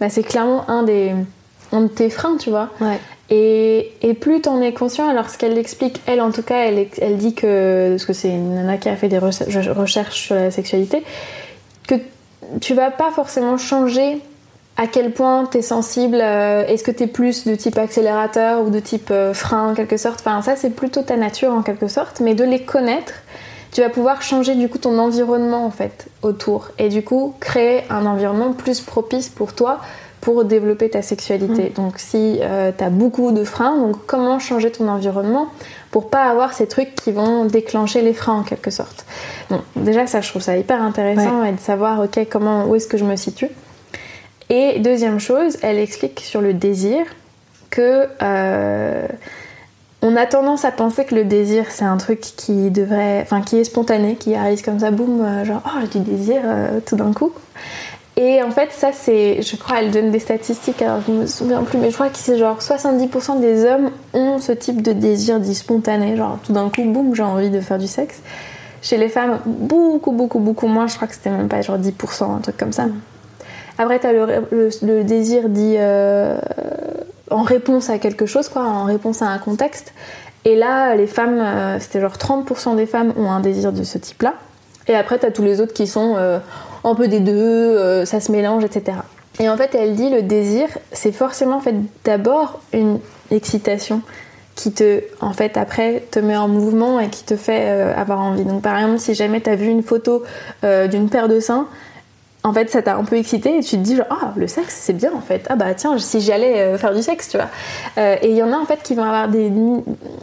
[0.00, 1.12] Bah, C'est clairement un des
[1.76, 2.70] un de tes freins, tu vois.
[2.80, 2.98] Ouais.
[3.28, 6.86] Et, et, plus t'en es conscient, alors ce qu'elle explique, elle en tout cas, elle,
[7.00, 10.52] elle dit que, parce que c'est une nana qui a fait des recherches sur la
[10.52, 11.02] sexualité,
[11.88, 11.96] que
[12.60, 14.20] tu vas pas forcément changer
[14.76, 18.78] à quel point t'es sensible, euh, est-ce que t'es plus de type accélérateur ou de
[18.78, 22.20] type euh, frein en quelque sorte, enfin ça c'est plutôt ta nature en quelque sorte,
[22.20, 23.14] mais de les connaître,
[23.72, 27.84] tu vas pouvoir changer du coup ton environnement en fait autour et du coup créer
[27.90, 29.80] un environnement plus propice pour toi
[30.26, 31.70] pour développer ta sexualité.
[31.70, 31.72] Mm.
[31.74, 35.46] Donc si euh, tu as beaucoup de freins, donc comment changer ton environnement
[35.92, 39.06] pour pas avoir ces trucs qui vont déclencher les freins en quelque sorte?
[39.50, 42.88] Donc déjà ça je trouve ça hyper intéressant et de savoir ok comment où est-ce
[42.88, 43.50] que je me situe.
[44.50, 47.06] Et deuxième chose, elle explique sur le désir
[47.70, 49.06] que euh,
[50.02, 53.58] on a tendance à penser que le désir c'est un truc qui devrait, enfin qui
[53.58, 56.40] est spontané, qui arrive comme ça, boum, euh, genre oh j'ai du désir
[56.84, 57.32] tout d'un coup.
[58.18, 59.42] Et en fait, ça, c'est.
[59.42, 62.16] Je crois, elle donne des statistiques, alors je me souviens plus, mais je crois que
[62.16, 66.16] c'est genre 70% des hommes ont ce type de désir dit spontané.
[66.16, 68.22] Genre, tout d'un coup, boum, j'ai envie de faire du sexe.
[68.80, 70.86] Chez les femmes, beaucoup, beaucoup, beaucoup moins.
[70.86, 72.86] Je crois que c'était même pas genre 10%, un truc comme ça.
[73.78, 76.38] Après, t'as le, le, désir dit euh,
[77.30, 79.92] en réponse à quelque chose, quoi, en réponse à un contexte.
[80.46, 83.98] Et là, les femmes, euh, c'était genre 30% des femmes ont un désir de ce
[83.98, 84.34] type-là.
[84.88, 86.38] Et après, t'as tous les autres qui sont euh,
[86.86, 88.98] un peu des deux, euh, ça se mélange, etc.
[89.40, 94.02] Et en fait, elle dit le désir, c'est forcément en fait d'abord une excitation
[94.54, 98.20] qui te, en fait, après te met en mouvement et qui te fait euh, avoir
[98.20, 98.44] envie.
[98.44, 100.22] Donc, par exemple, si jamais tu as vu une photo
[100.62, 101.66] d'une paire de seins,
[102.42, 104.92] en fait, ça t'a un peu excité et tu te dis ah, le sexe, c'est
[104.92, 105.44] bien en fait.
[105.50, 107.48] Ah bah tiens, si j'allais faire du sexe, tu vois.
[107.98, 109.28] et il y en a en fait qui vont avoir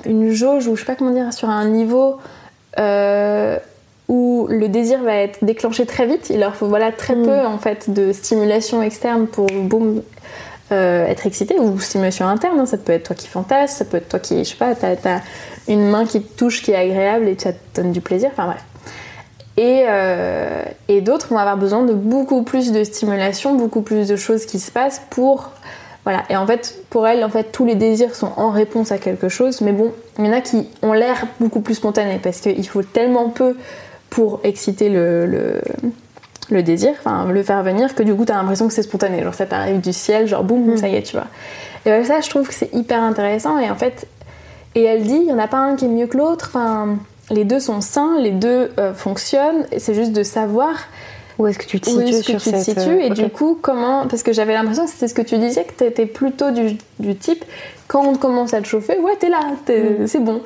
[0.06, 2.17] une jauge ou je sais pas comment dire, sur un niveau
[4.08, 6.30] où le désir va être déclenché très vite.
[6.30, 7.24] Il leur faut voilà très mm.
[7.24, 10.02] peu en fait de stimulation externe pour boum
[10.72, 12.60] euh, être excité ou stimulation interne.
[12.60, 12.66] Hein.
[12.66, 14.96] Ça peut être toi qui fantasme, ça peut être toi qui je sais pas, t'as
[15.06, 15.22] as
[15.68, 18.30] une main qui te touche qui est agréable et ça te donne du plaisir.
[18.34, 18.63] Enfin bref.
[19.56, 24.16] Et, euh, et d'autres vont avoir besoin de beaucoup plus de stimulation, beaucoup plus de
[24.16, 25.52] choses qui se passent pour
[26.04, 26.24] voilà.
[26.30, 29.30] Et en fait, pour elle, en fait, tous les désirs sont en réponse à quelque
[29.30, 29.62] chose.
[29.62, 32.84] Mais bon, il y en a qui ont l'air beaucoup plus spontanés parce qu'il faut
[32.84, 33.56] tellement peu
[34.13, 35.26] pour exciter le,
[36.52, 39.23] le, désir, enfin le faire venir, que du coup t'as l'impression que c'est spontané.
[39.23, 40.78] Genre ça t'arrive du ciel, genre boum, mm.
[40.78, 41.26] ça y est, tu vois.
[41.86, 43.58] Et ça, je trouve que c'est hyper intéressant.
[43.58, 44.08] Et en fait,
[44.76, 46.52] et elle dit, il n'y en a pas un qui est mieux que l'autre.
[46.54, 46.97] Enfin,
[47.32, 49.65] les deux sont sains, les deux euh, fonctionnent.
[49.71, 50.76] Et c'est juste de savoir
[51.39, 54.21] où est-ce que tu te situes, sur tu te situes et du coup comment parce
[54.21, 57.15] que j'avais l'impression que c'était ce que tu disais que tu étais plutôt du, du,
[57.15, 57.43] type
[57.88, 60.06] quand on commence à te chauffer ouais t'es là mm.
[60.06, 60.43] c'est bon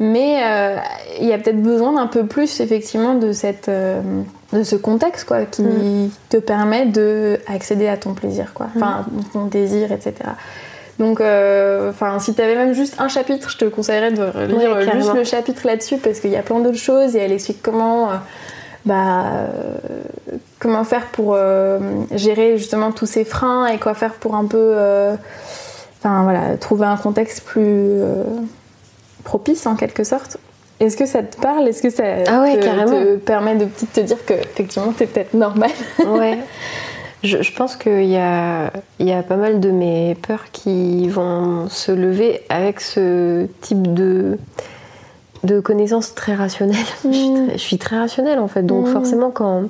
[0.00, 0.76] mais euh,
[1.20, 3.68] il y a peut-être besoin d'un peu plus, effectivement, de cette.
[3.68, 4.00] Euh,
[4.52, 6.10] de ce contexte quoi, qui Mm.
[6.28, 8.68] te permet de accéder à ton plaisir, quoi.
[8.76, 10.14] Enfin, ton désir, etc.
[11.00, 14.92] Donc, euh, si tu avais même juste un chapitre, je te conseillerais de lire Ouais,
[14.92, 18.10] juste le chapitre là-dessus parce qu'il y a plein d'autres choses et elle explique comment,
[18.84, 19.24] bah,
[20.60, 21.36] comment faire pour
[22.12, 24.76] gérer justement tous ces freins et quoi faire pour un peu,
[26.00, 27.90] enfin voilà, trouver un contexte plus
[29.24, 30.36] propice en quelque sorte.
[30.80, 31.68] Est-ce que ça te parle?
[31.68, 35.70] Est-ce que ça Ah ouais, te, permet de te dire que effectivement t'es peut-être normal?
[36.06, 36.38] Ouais.
[37.22, 41.70] Je, je pense qu'il y a, y a pas mal de mes peurs qui vont
[41.70, 44.36] se lever avec ce type de,
[45.42, 46.76] de connaissances très rationnelles.
[47.04, 47.46] Je, suis Mm.
[47.46, 48.92] très, je suis très rationnelle en fait, donc Mm.
[48.92, 49.62] forcément quand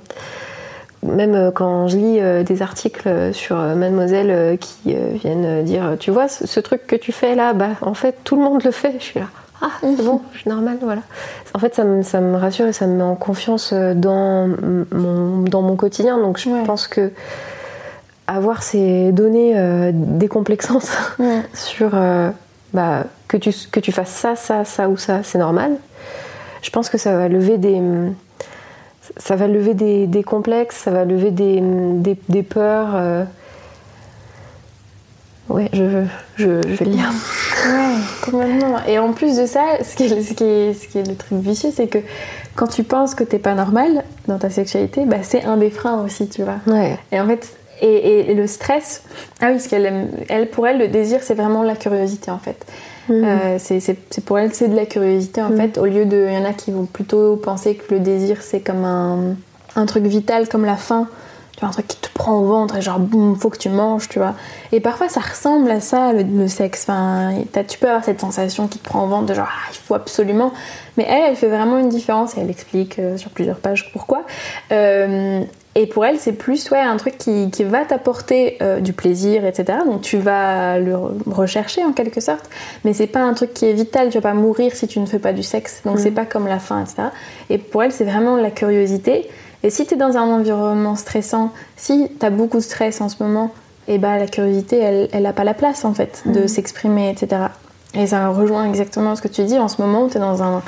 [1.04, 6.10] même euh, quand je lis euh, des articles sur euh, Mademoiselle qui viennent dire tu
[6.10, 8.70] vois ce, ce truc que tu fais là bah en fait tout le monde le
[8.72, 9.26] fait je suis là
[9.66, 11.00] ah c'est bon je suis normale voilà
[11.54, 14.48] en fait ça me, ça me rassure et ça me met en confiance euh, dans
[14.92, 16.62] mon, dans mon quotidien donc je Ouais.
[16.64, 17.10] pense que
[18.26, 20.90] avoir ces données euh, décomplexantes
[21.54, 22.30] sur euh,
[22.72, 25.72] bah, que, tu, que tu fasses ça, ça, ça ou ça, c'est normal.
[26.62, 27.80] Je pense que ça va lever des,
[29.18, 32.92] ça va lever des, des complexes, ça va lever des, des, des peurs.
[32.94, 33.24] euh.
[35.48, 36.04] Ouais, je,
[36.36, 37.10] je, je vais le lire.
[37.66, 38.76] Ouais, complètement.
[38.88, 41.14] Et en plus de ça, ce qui est, ce qui est, ce qui est le
[41.16, 41.98] truc vicieux, c'est que
[42.54, 46.02] quand tu penses que t'es pas normal dans ta sexualité, bah, c'est un des freins
[46.02, 46.56] aussi, tu vois.
[46.66, 46.98] Ouais.
[47.12, 47.46] Et en fait,
[47.82, 49.02] et, et- le stress,
[49.40, 52.38] ah oui, parce qu'elle aime, elle, pour elle, le désir, c'est vraiment la curiosité en
[52.38, 52.64] fait.
[53.10, 55.56] Euh, c'est, c'est- c'est pour elle, c'est de la curiosité en Mhm.
[55.58, 56.26] fait, au lieu de.
[56.28, 59.34] Il y en a qui vont plutôt penser que le désir, c'est comme un,
[59.76, 61.06] un truc vital, comme la faim.
[61.64, 64.18] Un truc qui te prend au ventre et genre, boum, faut que tu manges, tu
[64.18, 64.34] vois.
[64.72, 66.82] Et parfois, ça ressemble à ça, le, le sexe.
[66.88, 67.32] Enfin,
[67.66, 69.94] tu peux avoir cette sensation qui te prend au ventre de genre, ah, il faut
[69.94, 70.52] absolument.
[70.96, 74.24] Mais elle, elle fait vraiment une différence et elle explique euh, sur plusieurs pages pourquoi.
[74.72, 75.42] Euh,
[75.76, 79.44] et pour elle, c'est plus ouais, un truc qui, qui va t'apporter euh, du plaisir,
[79.44, 79.78] etc.
[79.84, 82.48] Donc tu vas le re- rechercher en quelque sorte.
[82.84, 84.08] Mais c'est pas un truc qui est vital.
[84.10, 85.80] Tu vas pas mourir si tu ne fais pas du sexe.
[85.84, 86.00] Donc Mhm.
[86.02, 87.08] c'est pas comme la faim, etc.
[87.50, 89.28] Et pour elle, c'est vraiment la curiosité.
[89.64, 93.08] Et si tu es dans un environnement stressant, si tu as beaucoup de stress en
[93.08, 93.50] ce moment,
[93.88, 96.48] et bah la curiosité, elle, elle a pas la place en fait de Mhm.
[96.48, 97.46] s'exprimer, etc.
[97.94, 99.58] Et ça rejoint exactement ce que tu dis.
[99.58, 100.62] En ce moment, tu es dans un-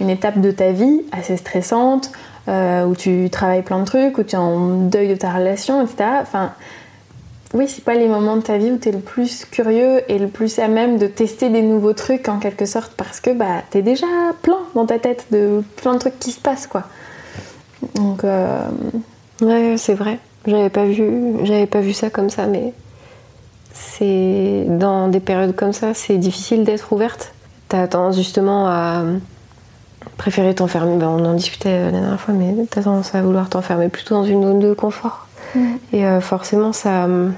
[0.00, 2.10] une étape de ta vie assez stressante,
[2.48, 5.82] euh, où tu travailles plein de trucs, où tu es en deuil de ta relation,
[5.82, 6.08] etc.
[6.22, 6.52] Enfin,
[7.52, 10.18] oui, c'est pas les moments de ta vie où tu es le plus curieux et
[10.18, 13.62] le plus à même de tester des nouveaux trucs en quelque sorte, parce que bah,
[13.70, 14.06] tu es déjà
[14.42, 16.84] plein dans ta tête de plein de trucs qui se passent, quoi.
[17.94, 18.60] Donc, euh,
[19.40, 20.18] Ouais, c'est vrai.
[20.46, 22.72] J'avais pas vu, j'avais pas vu ça comme ça, mais
[23.72, 27.32] c'est dans des périodes comme ça, c'est difficile d'être ouverte.
[27.68, 29.02] T'as tendance justement à
[30.16, 30.96] préférer t'enfermer.
[30.96, 34.24] Ben, on en discutait la dernière fois, mais t'as tendance à vouloir t'enfermer plutôt dans
[34.24, 35.26] une zone de confort.
[35.92, 37.04] Et euh, forcément, ça.
[37.04, 37.34] hum,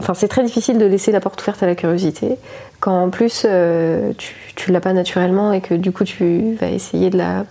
[0.00, 2.36] Enfin, c'est très difficile de laisser la porte ouverte à la curiosité
[2.78, 6.68] quand en plus euh, tu, tu l'as pas naturellement et que du coup tu vas
[6.68, 7.44] essayer de la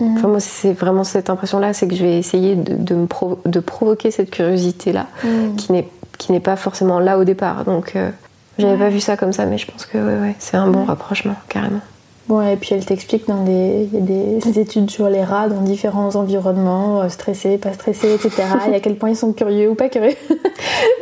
[0.00, 3.38] Enfin, moi, c'est vraiment cette impression-là, c'est que je vais essayer de, de me provo-
[3.46, 5.56] de provoquer cette curiosité-là, Mm.
[5.56, 7.64] qui n'est qui n'est pas forcément là au départ.
[7.64, 8.10] Donc, euh,
[8.58, 8.78] j'avais Ouais.
[8.78, 11.34] pas vu ça comme ça, mais je pense que ouais, ouais, c'est un bon rapprochement,
[11.48, 11.80] carrément.
[12.28, 15.48] Bon, et puis elle t'explique dans des, y a des, des études sur les rats
[15.48, 18.42] dans différents environnements, euh, stressés, pas stressés, etc.
[18.70, 20.16] et à quel point ils sont curieux ou pas curieux.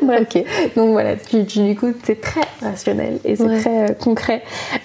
[0.03, 0.45] Ok.
[0.77, 3.59] Donc voilà, tu, tu- du coup, c'est très rationnel et c'est Ouais.
[3.59, 4.43] très euh, concret.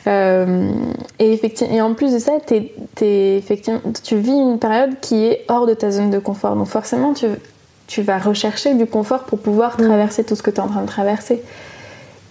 [0.08, 0.72] Euh,
[1.20, 5.26] et, effectivement, et en plus de ça, t'es- t'es effectivement, tu vis une période qui
[5.26, 6.56] est hors de ta zone de confort.
[6.56, 7.26] Donc forcément, tu,
[7.88, 10.82] tu vas rechercher du confort pour pouvoir traverser tout ce que tu es en train
[10.84, 11.44] de traverser.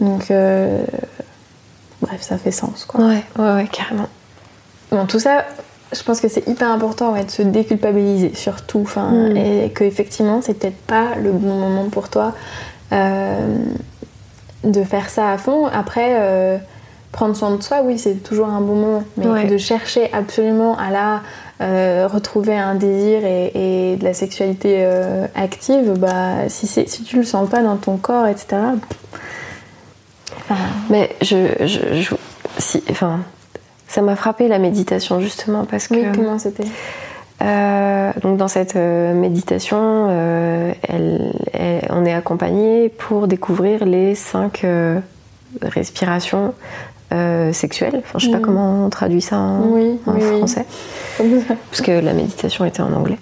[0.00, 0.80] Donc, euh,
[2.02, 2.84] bref, ça fait sens.
[2.84, 3.04] Quoi.
[3.04, 4.08] Ouais, ouais, ouais, carrément.
[4.90, 5.44] Bon, tout ça,
[5.92, 8.80] je pense que c'est hyper important ouais, de se déculpabiliser, surtout.
[8.82, 9.36] Enfin, Mm.
[9.36, 12.34] Et que effectivement, c'est peut-être pas le bon moment pour toi
[12.92, 13.56] euh,
[14.64, 15.66] de faire ça à fond.
[15.66, 16.58] Après, euh,
[17.12, 19.02] prendre soin de soi, oui, c'est toujours un bon moment.
[19.16, 19.44] Mais Ouais.
[19.46, 21.20] de chercher absolument à la
[21.60, 27.02] euh, retrouver un désir et, et de la sexualité euh, active, bah, si, c'est- si
[27.02, 28.46] tu le sens pas dans ton corps, etc.
[30.36, 30.56] Enfin,
[30.90, 32.14] Mais je, je, je-
[32.58, 33.20] si, enfin,
[33.86, 36.64] ça m'a frappé la méditation justement parce que oui, comment c'était?
[37.40, 39.78] Euh, donc dans cette euh, méditation,
[40.10, 44.64] euh, elle- elle- on est accompagné pour découvrir les cinq
[45.62, 46.52] respirations
[47.52, 48.02] sexuelles.
[48.04, 48.44] Enfin, je sais pas Mhm.
[48.44, 50.20] comment on traduit ça en, Oui, en oui.
[50.38, 50.66] français,
[51.70, 53.18] parce que la méditation était en anglais.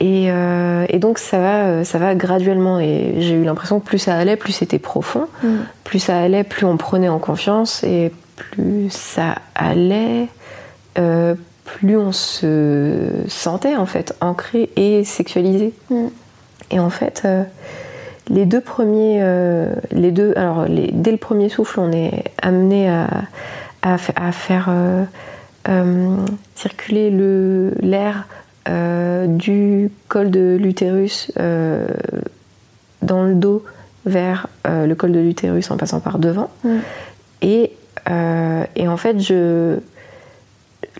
[0.00, 2.80] Et, euh, et donc ça va, euh, ça va graduellement.
[2.80, 5.26] Et j'ai eu l'impression que plus ça allait, plus c'était profond.
[5.42, 5.48] Mm.
[5.84, 10.28] Plus ça allait, plus on prenait en confiance et plus ça allait,
[10.98, 11.34] euh,
[11.64, 15.74] plus on se sentait en fait ancré et sexualisé.
[15.90, 16.06] Mm.
[16.70, 17.42] Et en fait, euh,
[18.30, 19.22] les deux premiers,
[19.90, 23.08] les deux, alors les- dès le premier souffle, on est amené à,
[23.82, 24.68] à, fa- à faire
[26.54, 28.26] circuler le- l'air
[29.26, 31.86] du col de l'utérus euh,
[33.02, 33.64] dans le dos
[34.06, 36.50] vers euh, le col de l'utérus en passant par devant.
[36.64, 36.76] Mm.
[37.42, 37.72] Et,
[38.08, 39.76] euh, et en fait, je,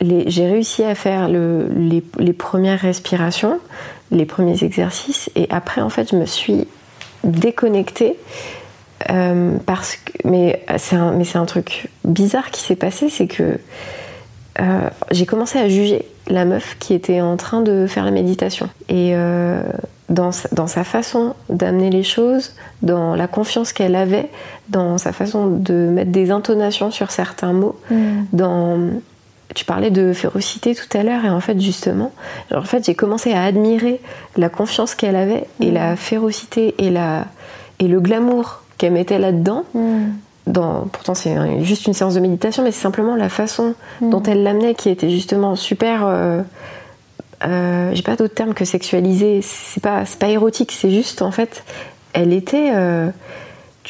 [0.00, 3.58] j'ai réussi à faire le- les, les premières respirations,
[4.10, 6.66] les premiers exercices, et après, en fait, je me suis
[7.24, 8.16] déconnectée.
[9.10, 13.26] euh, parce que, mais c'est un, mais c'est un truc bizarre qui s'est passé, c'est
[13.28, 13.58] que
[14.60, 18.68] euh, j'ai commencé à juger la meuf qui était en train de faire la méditation.
[18.88, 19.62] Et euh,
[20.08, 24.28] dans, sa, dans sa façon d'amener les choses, dans la confiance qu'elle avait,
[24.68, 27.76] dans sa façon de mettre des intonations sur certains mots,
[28.32, 28.78] dans
[29.52, 32.12] tu parlais de férocité tout à l'heure et en fait justement
[32.52, 34.00] genre, en fait j'ai commencé à admirer
[34.36, 35.74] la confiance qu'elle avait et Mm.
[35.74, 37.26] la férocité et la
[37.80, 40.12] et le glamour qu'elle mettait là-dedans Mm.
[40.50, 44.42] Dans pourtant c'est juste une séance de méditation mais c'est simplement la façon dont elle
[44.42, 46.42] l'amenait qui était justement super euh,
[47.44, 51.64] euh, j'ai pas d'autre terme que sexualisée c'est pas pas érotique c'est juste en fait
[52.12, 53.08] elle était euh,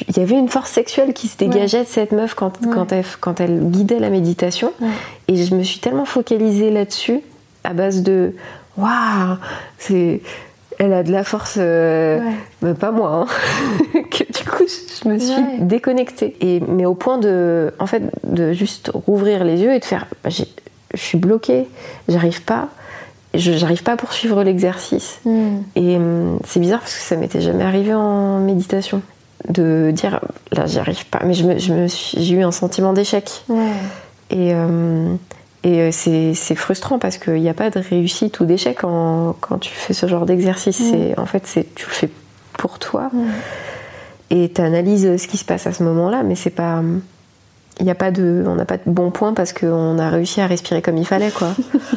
[0.09, 2.73] il y avait une force sexuelle qui se dégageait de cette meuf quand, Ouais.
[2.73, 4.73] quand, elle, quand elle guidait la méditation.
[4.81, 4.89] Ouais.
[5.29, 7.21] Et je me suis tellement focalisée là-dessus,
[7.65, 8.35] à base de
[8.77, 9.37] Waouh,
[9.79, 10.23] c'est.
[10.83, 12.33] Elle a de la force, euh, Ouais.
[12.63, 14.01] mais pas moi, hein.
[14.11, 14.65] que du coup
[15.03, 15.59] je me suis Ouais.
[15.61, 16.37] déconnectée.
[16.41, 20.07] Et, mais au point de, en fait, de juste rouvrir les yeux et de faire
[20.25, 20.45] bah, Je
[20.95, 21.69] suis bloquée,
[22.09, 22.69] j'arrive pas,
[23.35, 25.21] j'arrive pas à poursuivre l'exercice.
[25.27, 25.59] Mm.
[25.77, 29.03] Et hum, c'est bizarre parce que ça m'était jamais arrivé en méditation
[29.49, 30.21] de dire
[30.53, 33.43] là j'y arrive pas mais je me, je me suis- j'ai eu un sentiment d'échec
[33.49, 33.71] Ouais.
[34.31, 35.15] et, euh,
[35.63, 39.71] et euh, c'est frustrant parce qu'il n'y a pas de réussite ou d'échec quand tu
[39.73, 41.21] fais ce genre d'exercice Mm.
[41.21, 41.43] En fait
[41.75, 42.11] tu le fais
[42.55, 43.25] pour toi Mm.
[44.31, 46.83] et tu analyses ce qui se passe à ce moment là mais c'est pas
[47.81, 50.47] il a pas de on n'a pas de bon point parce qu'on a réussi à
[50.47, 51.49] respirer comme il fallait quoi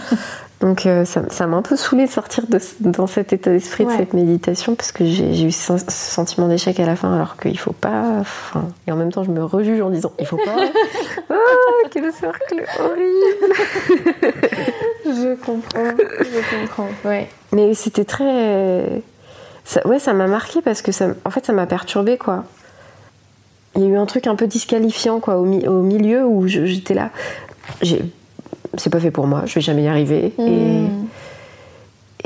[0.64, 3.84] donc euh, ça ça m'a un peu saoulé de sortir de, dans cet état d'esprit
[3.86, 3.94] Ouais.
[3.94, 7.60] de cette méditation parce que j'ai eu ce, sentiment d'échec à la fin alors qu'il
[7.60, 10.56] faut pas enfin, et en même temps je me rejuge en disant il faut pas
[11.30, 11.36] ah
[11.92, 13.54] quel cercle horrible
[15.06, 15.84] Je comprends.
[16.20, 16.88] Je comprends.
[17.06, 17.28] Ouais.
[17.52, 19.02] mais c'était très
[19.66, 22.46] ça, ouais ça m'a marqué parce que ça en fait ça m'a perturbé quoi
[23.76, 26.48] il y a eu un truc un peu disqualifiant quoi au, mi- au milieu où
[26.48, 27.10] j'étais là
[27.82, 28.04] j'ai
[28.78, 31.08] c'est pas fait pour moi je vais jamais y arriver et Mm.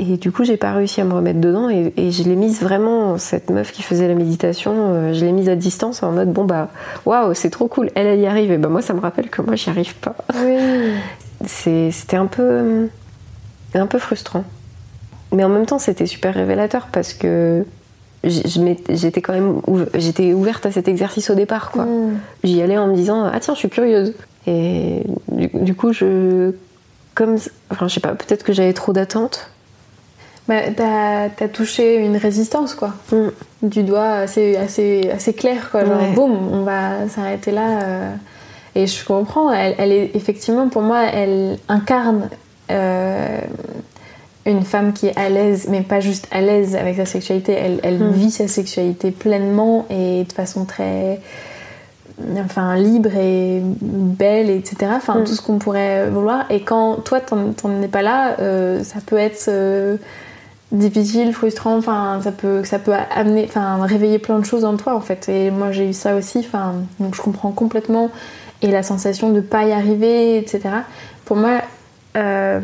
[0.00, 2.60] Et du coup, j'ai pas réussi à me remettre dedans et, et je l'ai mise
[2.62, 6.32] vraiment, cette meuf qui faisait la méditation, euh, je l'ai mise à distance en mode
[6.32, 6.68] bon bah
[7.04, 8.52] waouh, c'est trop cool, elle, elle y arrive.
[8.52, 10.14] Et bah moi, ça me rappelle que moi, j'y arrive pas.
[10.36, 10.56] Oui.
[11.46, 12.88] C'était un peu,
[13.74, 14.44] un peu frustrant.
[15.32, 17.64] Mais en même temps, c'était super révélateur parce que
[18.24, 19.60] j'étais quand même
[19.94, 21.70] j'étais ouverte à cet exercice au départ.
[21.70, 21.84] quoi.
[21.84, 22.18] Mm.
[22.42, 24.14] J'y allais en me disant ah tiens, je suis curieuse.
[24.48, 26.52] Et du, du coup, je.
[27.14, 27.36] Comme.
[27.70, 29.50] Enfin, je sais pas, peut-être que j'avais trop d'attentes.
[30.48, 32.94] Bah, t'as as touché une résistance, quoi.
[33.12, 33.66] Mm.
[33.68, 35.84] Du doigt assez, assez, assez clair, quoi.
[35.84, 36.12] Genre, Ouais.
[36.14, 37.82] boum, on va s'arrêter là.
[37.82, 38.14] euh.
[38.74, 42.28] Et je comprends, elle, elle est effectivement, pour moi, elle incarne
[42.70, 43.40] euh,
[44.46, 47.52] une femme qui est à l'aise, mais pas juste à l'aise avec sa sexualité.
[47.52, 48.12] Elle, elle Mm.
[48.12, 51.20] vit sa sexualité pleinement et de façon très
[52.44, 55.24] enfin libre et belle etc enfin Mm.
[55.24, 56.44] tout ce qu'on pourrait vouloir.
[56.50, 59.96] Et quand toi t'en es pas là euh, ça peut être euh,
[60.72, 64.94] difficile frustrant enfin ça peut ça peut amener enfin réveiller plein de choses en toi
[64.94, 65.28] en fait.
[65.28, 68.10] Et moi j'ai eu ça aussi enfin donc je comprends complètement.
[68.60, 70.60] Et la sensation de pas y arriver etc
[71.24, 71.60] pour moi
[72.16, 72.60] euh,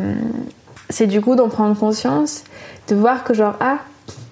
[0.91, 2.45] c'est du coup d'en prendre conscience
[2.89, 3.79] de voir que genre ah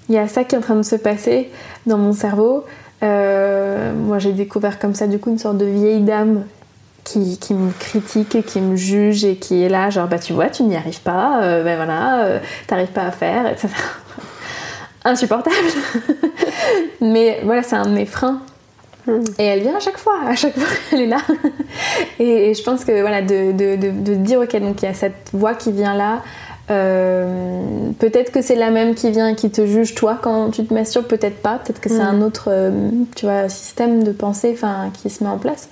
[0.08, 1.50] il y a ça qui est en train de se passer
[1.86, 2.64] dans mon cerveau
[3.02, 6.44] euh, moi j'ai découvert comme ça du coup une sorte de vieille dame
[7.04, 10.32] qui, qui me critique et qui me juge et qui est là genre bah tu
[10.32, 13.68] vois tu n'y arrives pas euh, ben voilà euh, t'arrives pas à faire etc
[15.04, 15.56] insupportable.
[17.00, 18.40] Mais voilà c'est un de mes freins.
[19.04, 19.24] Mm.
[19.40, 21.18] et elle vient à chaque fois à chaque fois elle est là.
[22.20, 24.88] Et, et je pense que voilà de, de, de, de dire ok donc il y
[24.88, 26.22] a cette voix qui vient là
[26.70, 30.64] euh, peut-être que c'est la même qui vient et qui te juge toi quand tu
[30.64, 32.14] te masturbes, peut-être pas, peut-être que c'est Mm.
[32.14, 32.70] un autre euh,
[33.16, 34.56] tu vois, système de pensée
[35.02, 35.68] qui se met en place.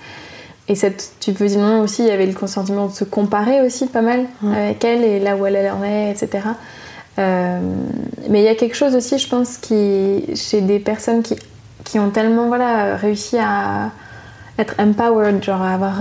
[0.67, 3.87] Et cette, tu peux dire aussi, il y avait le consentiment de se comparer aussi
[3.87, 4.51] pas mal Mm.
[4.53, 6.43] avec elle et là où elle en est, etc.
[7.19, 7.59] Euh,
[8.29, 11.35] mais il y a quelque chose aussi, je pense, qui, chez des personnes qui,
[11.83, 13.89] qui ont tellement voilà, réussi à
[14.59, 15.95] être empowered, genre à avoir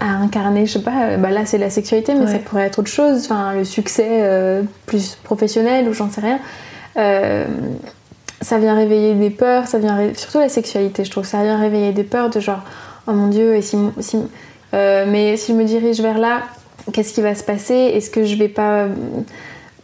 [0.00, 2.90] à incarner, je sais pas, bah là c'est la sexualité, mais ça pourrait être autre
[2.90, 6.38] chose, enfin le succès plus professionnel ou j'en sais rien.
[8.40, 11.92] ça vient réveiller des peurs, ça vient surtout la sexualité, je trouve, ça vient réveiller
[11.92, 12.62] des peurs de genre
[13.06, 13.76] oh mon dieu, et si,
[14.72, 16.42] mais si je me dirige vers là,
[16.92, 17.74] qu'est-ce qui va se passer?
[17.74, 18.86] Est-ce que je vais pas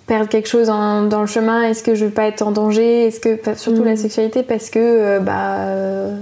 [0.07, 1.63] perdre quelque chose dans le chemin?
[1.63, 3.07] Est-ce que je vais pas être en danger?
[3.07, 3.99] Est-ce que surtout la mm.
[3.99, 6.17] sexualité parce que euh, bah euh,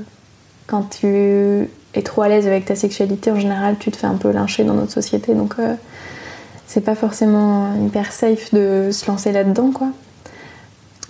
[0.66, 1.68] quand tu
[1.98, 4.64] es trop à l'aise avec ta sexualité en général, tu te fais un peu lyncher
[4.64, 5.74] dans notre société donc euh,
[6.66, 9.88] c'est pas forcément hyper safe de se lancer là-dedans quoi.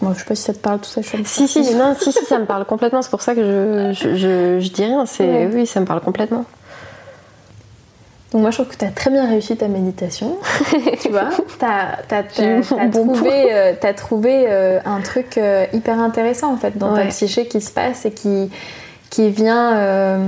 [0.03, 1.01] Moi, je sais pas si ça te parle tout ça.
[1.01, 3.01] Je si, si, non, si, si, ça me parle complètement.
[3.01, 5.07] C'est pour ça que je, je, je, dis rien.
[5.07, 6.45] C'est, Oui, ça me parle complètement.
[8.33, 10.37] Donc moi je trouve que tu as très bien réussi ta méditation,
[11.01, 11.31] tu vois.
[11.59, 17.05] Tu as, trouvé, euh, trouvé euh, un truc euh, hyper intéressant en fait dans ta
[17.07, 18.51] psyché qui se passe et qui,
[19.11, 20.19] qui vient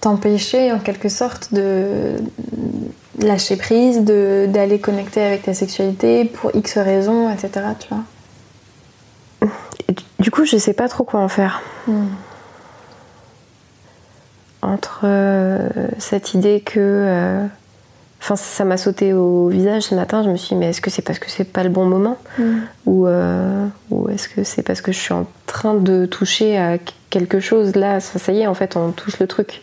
[0.00, 2.16] t'empêcher en quelque sorte de
[3.20, 7.66] lâcher prise, d'aller connecter avec ta sexualité pour X raisons, etc.
[7.78, 9.50] Tu vois.
[10.18, 11.62] du coup je sais pas trop quoi en faire.
[11.86, 12.06] Hmm
[14.62, 15.68] entre euh,
[15.98, 16.78] cette idée que.
[16.78, 17.46] Euh,
[18.20, 20.22] enfin, ça m'a sauté au visage ce matin.
[20.22, 22.18] Je me suis dit, mais est-ce que c'est parce que c'est pas le bon moment
[22.38, 22.58] mm.
[22.86, 26.78] Ou, euh, ou est-ce que c'est parce que je suis en train de toucher à
[27.10, 29.62] quelque chose Là, ça y est, en fait, on touche le truc.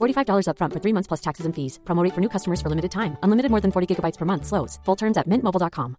[0.00, 1.78] $45 upfront for three months plus taxes and fees.
[1.84, 3.16] Promote for new customers for limited time.
[3.22, 4.44] Unlimited more than 40 gigabytes per month.
[4.44, 4.78] Slows.
[4.84, 5.96] Full terms at mintmobile.com.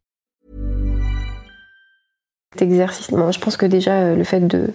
[2.53, 4.73] Cet exercice, bon, je pense que déjà, euh, le fait de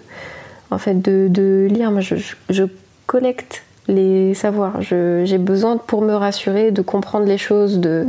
[0.73, 1.91] en fait, de, lire.
[1.91, 2.63] Moi, je,
[3.05, 4.81] collecte les savoirs.
[4.81, 8.05] J'ai besoin, pour me rassurer, de comprendre les choses, de,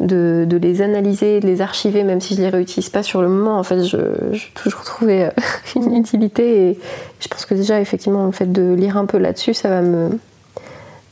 [0.00, 0.06] mm.
[0.06, 3.58] de, les analyser, de les archiver, même si je les réutilise pas sur le moment.
[3.58, 3.98] En fait, je,
[4.32, 5.30] j'ai toujours trouvé euh,
[5.76, 6.70] une utilité.
[6.70, 6.78] Et
[7.20, 10.10] je pense que déjà, effectivement, le fait de lire un peu là-dessus, ça va me,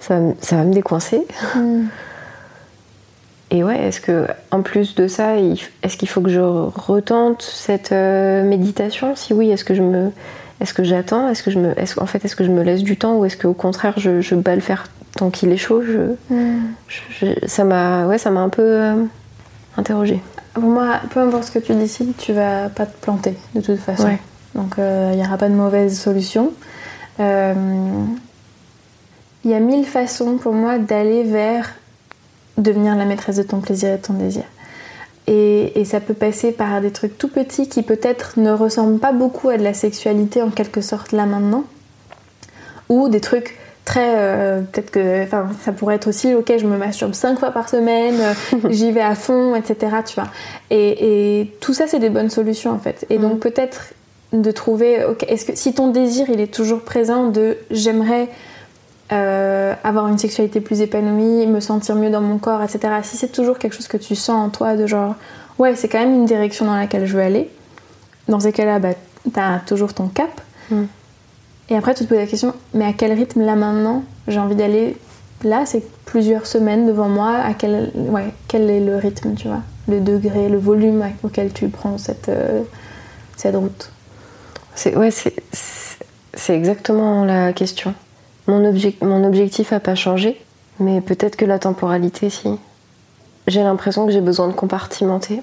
[0.07, 1.27] ça, va me décoincer.
[1.57, 1.85] Mm.
[3.51, 5.37] Et ouais, est-ce que en plus de ça,
[5.83, 9.15] est-ce qu'il faut que je retente cette euh, méditation?
[9.15, 10.11] Si oui, est-ce que je me
[10.61, 11.29] est-ce que j'attends?
[11.29, 13.25] Est-ce que je me, est en fait, est-ce que je me laisse du temps ou
[13.25, 14.87] est-ce qu'au contraire, je, je bats le faire
[15.17, 15.83] tant qu'il est chaud?
[15.83, 19.05] Je, Ça m'a, ouais, ça m'a un peu euh,
[19.77, 20.21] interrogée.
[20.55, 23.79] Pour moi, peu importe ce que tu décides, tu vas pas te planter de toute
[23.79, 24.17] façon.
[24.55, 26.53] Donc euh, il n'y aura pas de mauvaise solution.
[27.21, 27.55] Euh,
[29.45, 31.75] il y a mille façons pour moi d'aller vers
[32.57, 34.45] devenir la maîtresse de ton plaisir et de ton désir.
[35.27, 39.49] Et, ça peut passer par des trucs tout petits qui peut-être ne ressemblent pas beaucoup
[39.49, 41.65] à de la sexualité en quelque sorte là maintenant.
[42.89, 44.17] Ou des trucs très...
[44.17, 45.23] Euh, peut-être que...
[45.23, 48.17] Enfin, ça pourrait être aussi, ok, je me masturbe cinq fois par semaine,
[48.71, 49.97] j'y vais à fond, etc.
[50.07, 50.31] Tu vois.
[50.71, 53.07] Et, tout ça, c'est des bonnes solutions en fait.
[53.09, 53.41] Et donc mm.
[53.41, 53.95] peut-être
[54.33, 55.05] de trouver...
[55.05, 58.29] ok est-ce que si ton désir, il est toujours présent de j'aimerais
[59.13, 62.95] euh, avoir une sexualité plus épanouie, me sentir mieux dans mon corps, etc.
[63.03, 65.15] Si c'est toujours quelque chose que tu sens en toi, de genre,
[65.59, 67.51] ouais, c'est quand même une direction dans laquelle je veux aller,
[68.29, 68.91] dans ces cas-là, bah,
[69.33, 70.41] t'as toujours ton cap.
[70.71, 70.85] Mm.
[71.71, 74.55] Et après, tu te poses la question, mais à quel rythme là maintenant j'ai envie
[74.55, 74.97] d'aller
[75.45, 77.37] Là, c'est plusieurs semaines devant moi.
[77.37, 79.61] À quel, ouais, quel est le rythme, tu vois?
[79.89, 82.63] Le degré, le volume auquel tu prends cette, euh,
[83.37, 83.91] cette route
[84.75, 87.95] c'est, Ouais, c'est, c'est exactement la question.
[88.47, 90.41] Mon, objectif n'a pas changé,
[90.79, 92.59] mais peut-être que la temporalité, si.
[93.47, 95.43] J'ai l'impression que j'ai besoin de compartimenter.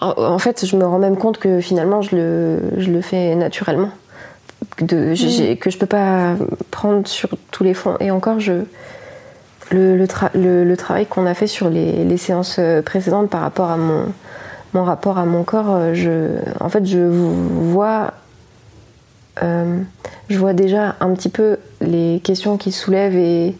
[0.00, 3.90] En, fait, je me rends même compte que finalement, je le, fais naturellement.
[4.80, 5.56] De, mm.
[5.56, 6.34] que je peux pas
[6.70, 7.96] prendre sur tous les fonds.
[8.00, 8.64] Et encore, je,
[9.70, 14.06] le, travail qu'on a fait sur les, séances précédentes par rapport à mon,
[14.74, 18.14] mon rapport à mon corps, je, en fait, je vois
[19.42, 19.80] euh,
[20.28, 23.54] je vois déjà un petit peu les questions qui soulèvent et,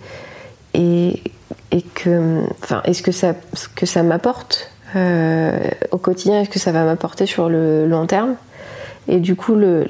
[0.75, 1.23] et,
[1.71, 3.35] et que, enfin, est-ce que ça,
[3.75, 5.59] que ça m'apporte euh,
[5.91, 8.35] au quotidien, est-ce que ça va m'apporter sur le long terme?
[9.09, 9.85] Et du coup, le,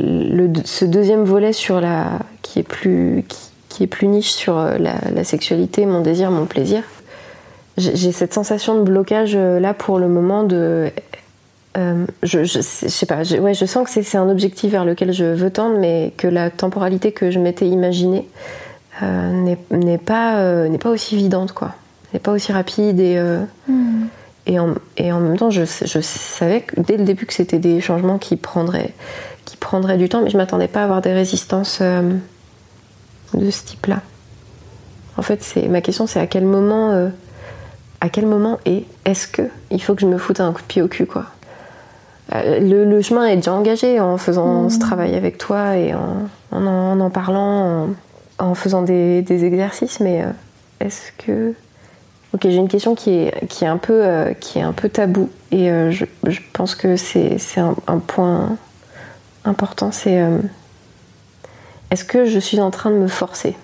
[0.64, 3.24] ce deuxième volet sur la, qui est plus,
[3.68, 6.82] qui, est plus niche sur la, la, sexualité, mon désir, mon plaisir,
[7.78, 10.90] j'ai cette sensation de blocage euh, là pour le moment de
[11.76, 15.12] euh, je, je, sais pas, je, ouais, je sens que c'est un objectif vers lequel
[15.12, 18.28] je veux tendre, mais que la temporalité que je m'étais imaginée
[19.00, 21.74] n'est n'est pas, euh, n'est pas aussi évidente, quoi.
[22.12, 23.40] N'est pas aussi rapide et, euh,
[24.46, 27.58] et, en, et en même temps, je, je savais que, dès le début que c'était
[27.58, 28.92] des changements qui prendraient,
[29.44, 32.12] qui prendraient du temps, mais je m'attendais pas à avoir des résistances euh,
[33.34, 34.02] de ce type-là.
[35.16, 37.08] En fait, c'est ma question, c'est à quel moment, euh,
[38.00, 40.66] à quel moment et est-ce que il faut que je me foute un coup de
[40.66, 41.26] pied au cul, quoi?
[42.34, 46.28] Euh, Le, le chemin est déjà engagé en faisant ce travail avec toi et en
[46.50, 47.86] en, en, en parlant,
[48.38, 50.26] en, en faisant des, des exercices, mais euh,
[50.80, 51.54] est-ce que
[52.34, 54.88] Ok, j'ai une question qui est, qui est, un, peu, euh, qui est un peu
[54.88, 58.56] tabou et euh, je, je pense que c'est un, un point
[59.44, 59.92] important.
[59.92, 60.38] C'est euh,
[61.90, 63.54] est-ce que je suis en train de me forcer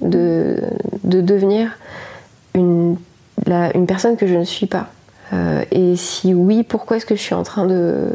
[0.00, 0.56] de,
[1.04, 1.76] de devenir
[2.54, 2.96] une,
[3.46, 4.88] la- une personne que je ne suis pas?
[5.32, 8.08] Euh, Et si oui, pourquoi est-ce que je suis en train de,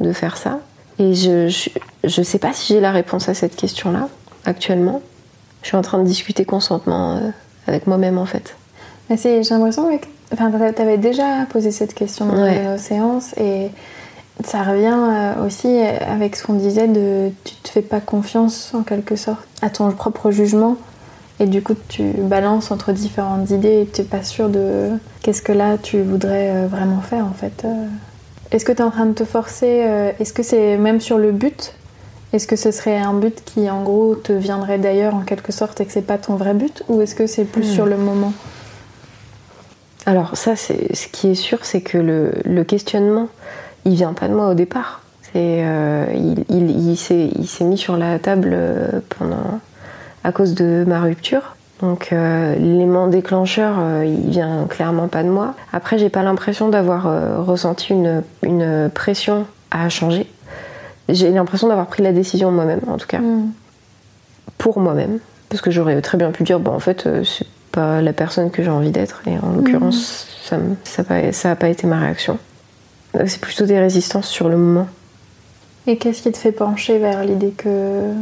[0.00, 0.60] de faire ça?
[0.98, 1.48] Et je,
[2.04, 4.08] je sais pas si j'ai la réponse à cette question-là
[4.44, 5.00] actuellement.
[5.62, 7.30] Je suis en train de discuter consentement euh,
[7.66, 8.54] avec moi-même en fait.
[9.10, 12.62] J'ai l'impression que enfin, t'a- t'avais déjà posé cette question dans Ouais.
[12.64, 13.70] nos séances et
[14.44, 18.82] ça revient euh, aussi avec ce qu'on disait de tu te fais pas confiance en
[18.82, 20.76] quelque sorte à ton propre jugement
[21.40, 24.90] et du coup tu balances entre différentes idées et tu n'es pas sûr de
[25.22, 27.64] qu'est-ce que là tu voudrais euh, vraiment faire en fait.
[27.64, 27.86] euh.
[28.52, 31.18] Est-ce que tu es en train de te forcer euh, Est-ce que c'est même sur
[31.18, 31.72] le but?
[32.32, 35.80] Est-ce que ce serait un but qui en gros te viendrait d'ailleurs en quelque sorte
[35.80, 36.82] et que c'est pas ton vrai but?
[36.88, 37.74] Ou est-ce que c'est plus Hmm.
[37.74, 38.32] sur le moment?
[40.06, 43.28] Alors ça, c'est ce qui est sûr, c'est que le, le questionnement,
[43.84, 45.02] il vient pas de moi au départ.
[45.36, 48.56] Euh, il, il- il s'est, mis sur la table
[49.18, 49.60] pendant,
[50.24, 51.56] à cause de ma rupture.
[51.80, 55.54] Donc euh, l'élément déclencheur, euh, il vient clairement pas de moi.
[55.72, 60.26] Après, j'ai pas l'impression d'avoir euh, ressenti une, une pression à changer.
[61.08, 63.50] J'ai l'impression d'avoir pris la décision moi-même, en tout cas Hmm.
[64.58, 65.18] pour moi-même.
[65.48, 68.50] Parce que j'aurais très bien pu dire, bon, en fait, euh, c'est pas la personne
[68.50, 69.22] que j'ai envie d'être.
[69.26, 72.38] Et en l'occurrence, ça n'a ça pas- ça pas été ma réaction.
[73.16, 74.86] Euh, C'est plutôt des résistances sur le moment.
[75.86, 78.12] Et qu'est-ce qui te fait pencher vers l'idée que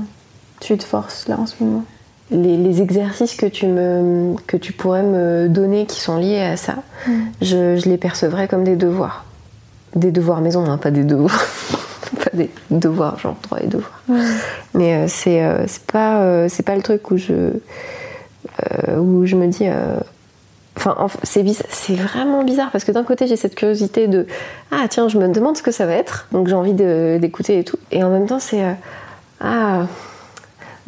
[0.61, 1.85] tu te forces là en ce moment
[2.31, 6.57] Les, les exercices que tu, me, que tu pourrais me donner qui sont liés à
[6.57, 6.77] ça,
[7.41, 9.25] je, je les percevrais comme des devoirs.
[9.95, 11.47] Des devoirs maison, hein, pas des devoirs.
[12.25, 14.03] pas des devoirs, genre droit et devoirs.
[14.75, 19.37] Mais euh, c'est euh, c'est pas, euh, pas le truc où je, euh, où je
[19.37, 19.67] me dis.
[19.67, 19.99] euh,
[20.77, 21.43] Enfin, en- c'est
[21.95, 24.29] vraiment bizarre parce que d'un côté j'ai cette curiosité de
[24.71, 27.65] ah tiens je me demande ce que ça va être donc j'ai envie d'écouter et
[27.65, 28.63] tout et en même temps c'est
[29.41, 29.87] ah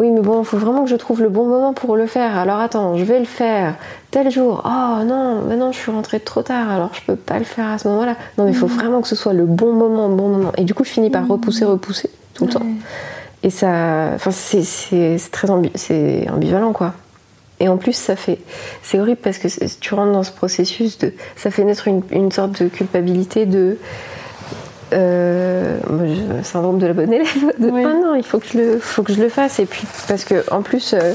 [0.01, 2.37] oui mais bon il faut vraiment que je trouve le bon moment pour le faire.
[2.37, 3.77] Alors attends je vais le faire
[4.11, 4.63] tel jour.
[4.65, 7.79] Oh non maintenant je suis rentrée trop tard alors je peux pas le faire à
[7.79, 10.29] ce moment là non mais il faut vraiment que ce soit le bon moment bon
[10.29, 10.53] moment.
[10.57, 12.67] Et du coup je finis par repousser repousser tout le temps.
[13.43, 16.95] Et ça enfin c'est très ambi- ambivalent quoi.
[17.63, 18.39] Et en plus, ça fait,
[18.83, 19.49] c'est horrible parce que
[19.81, 23.77] tu rentres dans ce processus de, ça fait naître une, une sorte de culpabilité de,
[24.93, 25.79] euh,
[26.43, 27.29] syndrome de la bonne élève.
[27.59, 27.83] De, Oui.
[27.87, 29.59] Ah non, il faut que je le, faut que je le fasse.
[29.59, 31.13] Et puis parce que en plus, euh,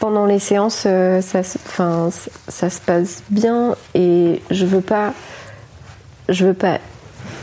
[0.00, 4.80] pendant les séances, euh, ça, se- enfin, ça, ça se passe bien et je veux
[4.80, 5.12] pas,
[6.28, 6.78] je veux pas.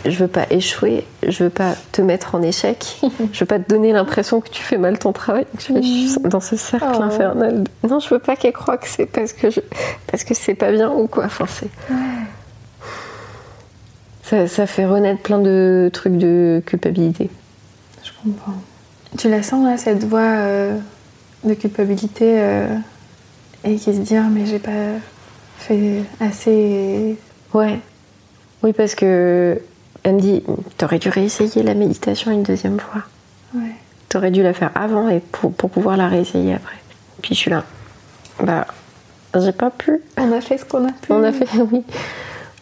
[0.07, 2.99] Je veux pas échouer, je veux pas te mettre en échec,
[3.33, 5.47] je veux pas te donner l'impression que tu fais mal ton travail.
[5.57, 7.01] Je je suis dans ce cercle Oh.
[7.01, 7.63] infernal.
[7.89, 9.61] Non, je veux pas qu'elle croie que c'est parce que je,
[10.05, 11.23] parce que c'est pas bien ou quoi.
[11.25, 11.69] Enfin, c'est.
[14.25, 17.29] Ça, ça fait renaître plein de trucs de culpabilité.
[18.03, 18.55] Je comprends.
[19.19, 20.77] Tu la sens là, cette voix euh,
[21.43, 22.75] de culpabilité euh,
[23.63, 24.71] et qui se dit Ah, mais j'ai pas
[25.59, 27.17] fait assez.
[27.53, 27.79] Ouais.
[28.63, 29.61] Oui, parce que
[30.01, 30.43] elle me dit,
[30.77, 33.03] t'aurais dû réessayer la méditation une deuxième fois.
[33.53, 33.75] Ouais.
[34.09, 36.77] T'aurais dû la faire avant et pour, pour pouvoir la réessayer après.
[37.21, 37.63] Puis je suis là.
[38.41, 38.65] Bah,
[39.35, 40.01] j'ai pas pu.
[40.17, 41.11] On a fait ce qu'on a pu.
[41.11, 41.83] On a fait, oui.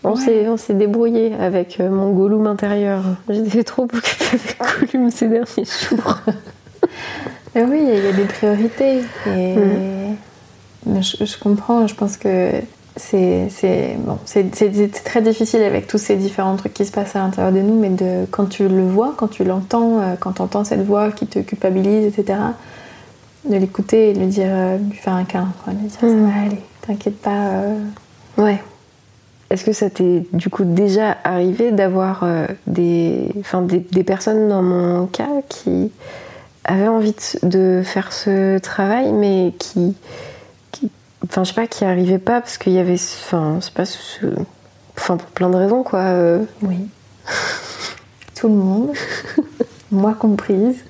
[0.03, 3.03] On s'est, débrouillé avec euh, mon Gollum intérieur.
[3.29, 6.17] J'étais trop occupée avec Gollum ces derniers jours.
[7.55, 9.01] Mais oui, il y a des priorités.
[9.27, 9.55] Et...
[9.55, 10.15] Mm.
[10.85, 12.51] Mais je, je comprends, je pense que
[12.95, 14.19] c'est bon,
[15.03, 17.89] très difficile avec tous ces différents trucs qui se passent à l'intérieur de nous, mais
[17.89, 21.25] de, quand tu le vois, quand tu l'entends, euh, quand tu entends cette voix qui
[21.25, 22.39] te culpabilise, etc.,
[23.49, 26.41] de l'écouter et de lui dire, euh, lui faire un câlin, lui dire ça va
[26.45, 27.47] aller, t'inquiète pas.
[27.49, 27.77] euh,
[28.37, 28.61] Ouais.
[29.53, 33.29] Est-ce que ça t'est du coup déjà arrivé d'avoir euh, des,
[34.03, 35.91] personnes dans mon cas qui
[36.63, 39.95] avaient envie de, de faire ce travail, mais qui,
[40.71, 40.89] qui
[41.23, 44.25] enfin, je sais pas, qui arrivaient pas parce qu'il y avait, enfin, c'est pas ce,
[44.97, 45.99] enfin, pour plein de raisons quoi.
[45.99, 46.87] euh, Oui.
[48.35, 48.93] Tout le monde,
[49.91, 50.83] moi comprise,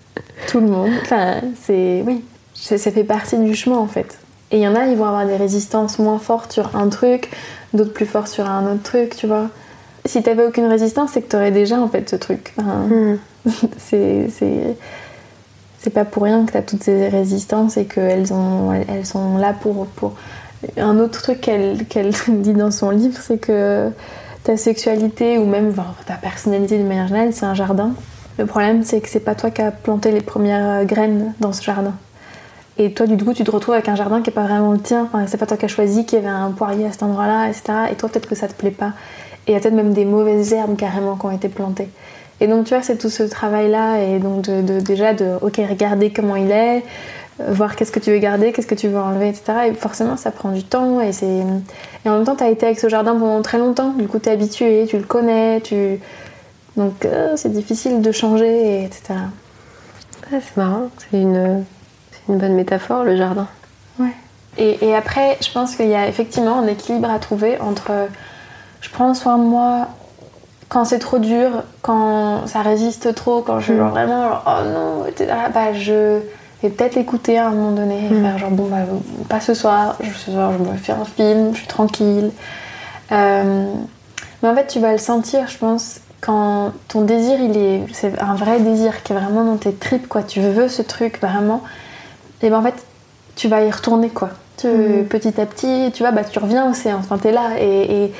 [0.48, 0.92] tout le monde.
[1.02, 2.02] Enfin, c'est.
[2.08, 2.24] Oui.
[2.54, 4.18] ça fait partie du chemin en fait.
[4.54, 7.32] Et il y en a, ils vont avoir des résistances moins fortes sur un truc,
[7.74, 9.50] d'autres plus fortes sur un autre truc, tu vois.
[10.06, 12.54] Si t'avais aucune résistance, c'est que t'aurais déjà en fait ce truc.
[12.58, 13.16] Hmm.
[13.80, 14.30] c'est
[15.80, 18.28] c'est pas pour rien que t'as toutes ces résistances et qu'elles
[18.88, 20.14] elles sont là pour, pour...
[20.78, 21.78] Un autre truc qu'elle
[22.28, 23.90] dit dans son livre, c'est que
[24.44, 25.74] ta sexualité ou même
[26.06, 27.94] ta personnalité d'une manière générale, c'est un jardin.
[28.38, 31.64] Le problème, c'est que c'est pas toi qui as planté les premières graines dans ce
[31.64, 31.94] jardin.
[32.78, 34.80] Et toi, du coup, tu te retrouves avec un jardin qui est pas vraiment le
[34.80, 35.04] tien.
[35.04, 37.48] Enfin, c'est pas toi qui as choisi qu'il y avait un poirier à cet endroit-là,
[37.48, 37.64] etc.
[37.92, 38.94] Et toi, peut-être que ça te plaît pas.
[39.46, 41.90] Et il y a peut-être même des mauvaises herbes carrément qui ont été plantées.
[42.40, 44.00] Et donc, tu vois, c'est tout ce travail-là.
[44.00, 46.84] Et donc, déjà, de, ok, regarder comment il est,
[47.42, 49.54] euh, voir qu'est-ce que tu veux garder, qu'est-ce que tu veux enlever, etc.
[49.68, 51.00] Et forcément, ça prend du temps.
[51.00, 53.90] Et, et en même temps, tu as été avec ce jardin pendant très longtemps.
[53.92, 55.62] Du coup, tu es habitué, tu le connais.
[56.76, 59.14] Donc, euh, c'est difficile de changer, etc.
[60.32, 60.90] c'est marrant.
[60.98, 61.64] C'est une
[62.30, 63.48] une bonne métaphore, le jardin.
[64.00, 64.14] Ouais.
[64.58, 67.92] Et, après, je pense qu'il y a effectivement un équilibre à trouver entre
[68.82, 69.88] je prends soin de moi
[70.70, 73.90] quand c'est trop dur, quand ça résiste trop, quand je suis mm.
[73.90, 75.06] vraiment oh non,
[75.54, 76.20] bah je
[76.62, 78.24] vais peut-être écouter à un moment donné et mm.
[78.24, 78.78] faire genre bon bah
[79.30, 82.32] pas ce soir, ce soir je me fais un film, je suis tranquille.
[83.12, 83.74] Euh,
[84.42, 88.20] mais en fait tu vas le sentir je pense quand ton désir il est c'est
[88.20, 91.62] un vrai désir qui est vraiment dans tes tripes quoi, tu veux ce truc vraiment
[92.44, 92.76] et ben en fait,
[93.36, 94.30] tu vas y retourner quoi.
[94.64, 95.06] Mhm.
[95.06, 97.60] Petit à petit, tu vois, bah, tu reviens au séances, enfin, t'es là.
[97.60, 98.12] Et,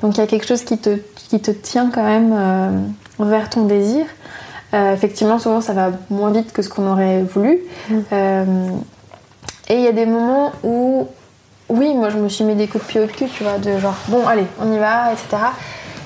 [0.00, 2.70] donc il y a quelque chose qui te, qui te tient quand même euh,
[3.20, 4.06] vers ton désir.
[4.74, 7.60] Euh, effectivement, souvent ça va moins vite que ce qu'on aurait voulu.
[7.88, 8.04] Mhm.
[8.12, 8.44] Euh,
[9.68, 11.06] et il y a des moments où,
[11.68, 13.78] oui, moi je me suis mis des coups de pied au cul, tu vois, de
[13.78, 15.38] genre, bon, allez, on y va, etc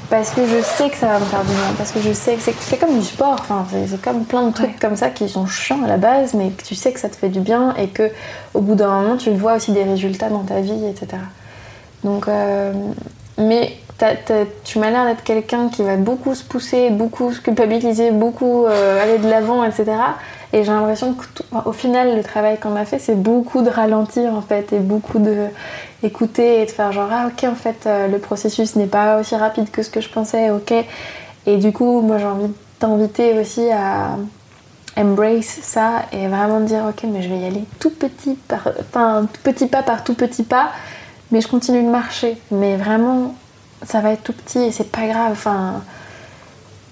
[0.09, 2.35] parce que je sais que ça va me faire du bien, parce que je sais
[2.35, 5.47] que c'est comme du sport, enfin, c'est comme plein de trucs comme ça qui sont
[5.47, 7.89] chiants à la base, mais que tu sais que ça te fait du bien et
[7.89, 8.11] que
[8.55, 11.23] au bout d'un moment tu vois aussi des résultats dans ta vie, etc.
[12.05, 12.73] Donc, euh,
[13.39, 13.77] mais
[14.65, 19.03] tu m'as l'air d'être quelqu'un qui va beaucoup se pousser, beaucoup se culpabiliser, beaucoup euh,
[19.03, 19.93] aller de l'avant, etc.
[20.57, 21.15] Et j'ai l'impression
[21.53, 25.19] qu'au final, le travail qu'on a fait, c'est beaucoup de ralentir en fait, et beaucoup
[25.19, 25.49] de
[26.03, 29.37] écouter et de faire genre ah ok en fait euh, le processus n'est pas aussi
[29.37, 30.73] rapide que ce que je pensais, ok.
[31.45, 34.17] Et du coup, moi j'ai envie de t'inviter aussi à
[34.97, 39.29] embrace ça et vraiment dire ok mais je vais y aller tout petit par, enfin
[39.31, 40.71] tout petit pas par tout petit pas,
[41.33, 42.39] mais je continue de marcher.
[42.51, 43.35] Mais vraiment,
[43.83, 45.33] ça va être tout petit et c'est pas grave.
[45.33, 45.83] Enfin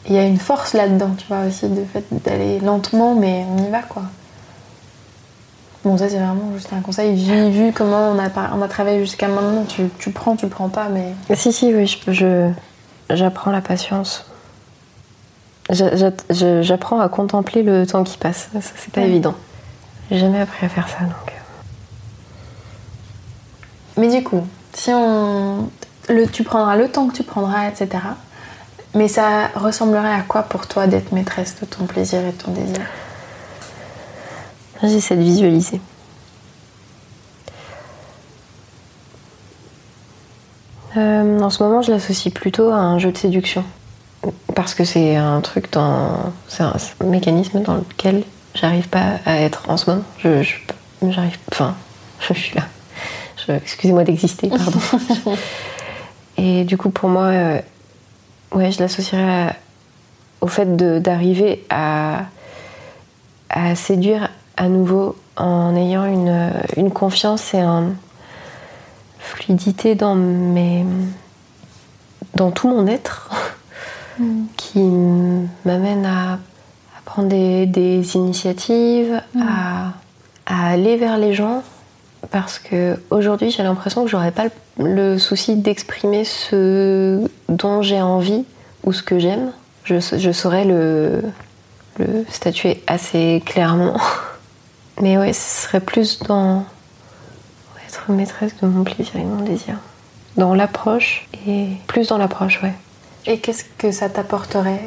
[0.07, 3.65] il y a une force là-dedans, tu vois, aussi, de fait d'aller lentement, mais on
[3.65, 4.03] y va, quoi.
[5.85, 7.15] Bon, ça, c'est vraiment juste un conseil.
[7.15, 10.71] Vu, vu comment on a, on a travaillé jusqu'à maintenant, tu, tu, prends, tu prends
[10.71, 11.15] pas, mais.
[11.37, 12.51] Si, si, oui, je,
[13.11, 14.27] j'apprends la patience.
[15.71, 18.49] J'apprends à contempler le temps qui passe.
[18.53, 19.35] Ça, c'est pas évident.
[20.11, 21.35] J'ai jamais appris à faire ça, donc.
[23.97, 25.69] Mais du coup, si on.
[26.09, 27.89] Le, tu prendras le temps que tu prendras, etc.
[28.95, 32.53] Mais ça ressemblerait à quoi pour toi d'être maîtresse de ton plaisir et de ton
[32.53, 32.81] désir?
[34.83, 35.81] J'essaie de visualiser.
[40.97, 43.65] Euh, en ce moment, je l'associe plutôt à un jeu de séduction.
[44.55, 46.33] Parce que c'est un truc dans.
[46.49, 48.23] C'est un, mécanisme dans lequel
[48.55, 50.05] j'arrive pas à être en ce moment.
[50.19, 50.45] Je.
[51.09, 51.39] j'arrive.
[51.51, 51.75] Enfin,
[52.21, 52.63] je suis là.
[53.57, 54.79] excusez-moi d'exister, pardon.
[56.37, 57.61] Et du coup, pour moi, euh,
[58.55, 59.55] ouais, je l'associerais
[60.41, 62.27] au fait d'arriver à,
[63.51, 67.97] à, séduire à nouveau en ayant une, une confiance et une
[69.19, 70.85] fluidité dans, mes,
[72.35, 73.31] dans tout mon être
[74.19, 74.45] mm.
[74.57, 74.83] qui
[75.65, 76.39] m'amène à,
[77.05, 79.43] prendre des, des initiatives, mm.
[79.43, 79.93] à,
[80.47, 81.63] à, aller vers les gens.
[82.31, 84.47] Parce que aujourd'hui, j'ai l'impression que j'aurais pas
[84.79, 88.45] le souci d'exprimer ce dont j'ai envie
[88.85, 89.53] ou ce que j'aime.
[89.85, 91.22] Je, je, saurais le,
[91.99, 93.99] le statuer assez clairement.
[95.01, 96.64] Mais ouais, ce serait plus dans
[97.95, 99.77] être maîtresse de mon plaisir et de mon désir.
[100.37, 102.75] Dans l'approche et plus dans l'approche, ouais.
[103.27, 104.83] Et qu'est-ce que ça t'apporterait?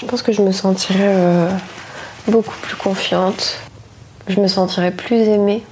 [0.00, 1.50] Je pense que je me sentirais euh,
[2.28, 3.58] beaucoup plus confiante.
[4.28, 5.64] Je me sentirais plus aimée.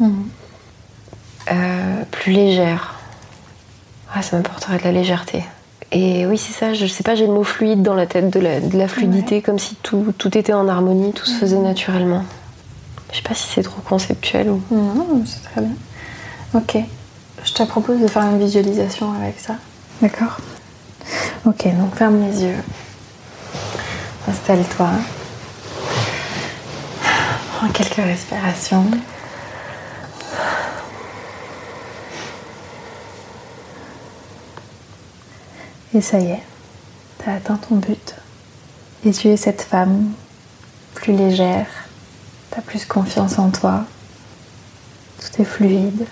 [0.00, 0.28] Mhm.
[1.50, 2.94] Euh, plus légère.
[4.14, 5.44] Ah, ça m'apporterait de la légèreté.
[5.92, 8.40] Et oui, c'est ça, je sais pas, j'ai le mot fluide dans la tête, de
[8.76, 12.24] la, fluidité, comme si tout, tout, était en harmonie, tout se faisait naturellement.
[13.12, 14.60] Je sais pas si c'est trop conceptuel ou.
[14.70, 15.74] Non, c'est très bien.
[16.54, 16.76] Ok.
[17.44, 19.56] Je te propose de faire une visualisation avec ça.
[20.02, 20.38] D'accord.
[21.44, 22.56] Ok, donc ferme les yeux.
[24.28, 24.90] Installe-toi.
[27.56, 28.84] Prends quelques respirations.
[35.94, 36.42] Et ça y est,
[37.18, 38.14] tu as atteint ton but.
[39.06, 40.12] Et tu es cette femme
[40.94, 41.66] plus légère,
[42.52, 43.84] tu as plus confiance en toi,
[45.18, 46.06] tout est fluide.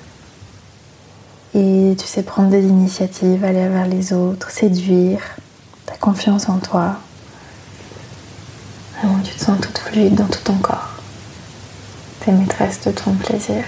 [1.52, 5.20] Et tu sais prendre des initiatives, aller vers les autres, séduire,
[5.86, 6.96] tu as confiance en toi.
[8.96, 10.93] Vraiment, tu te sens toute fluide dans tout ton corps.
[12.24, 13.64] Tu es maîtresse de ton plaisir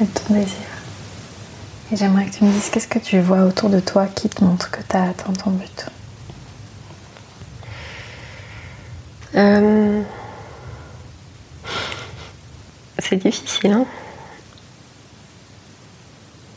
[0.00, 0.56] et de ton désir.
[1.92, 4.42] Et j'aimerais que tu me dises qu'est-ce que tu vois autour de toi qui te
[4.42, 5.86] montre que tu as atteint ton but?
[9.34, 10.02] Euh,
[12.98, 13.84] C'est difficile, hein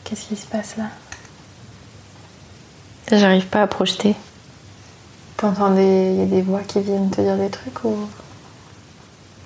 [0.04, 0.86] Qu'est-ce qui se passe là?
[3.12, 4.16] J'arrive pas à projeter.
[5.36, 6.14] T'entends des...
[6.14, 8.08] y a des voix qui viennent te dire des trucs ou...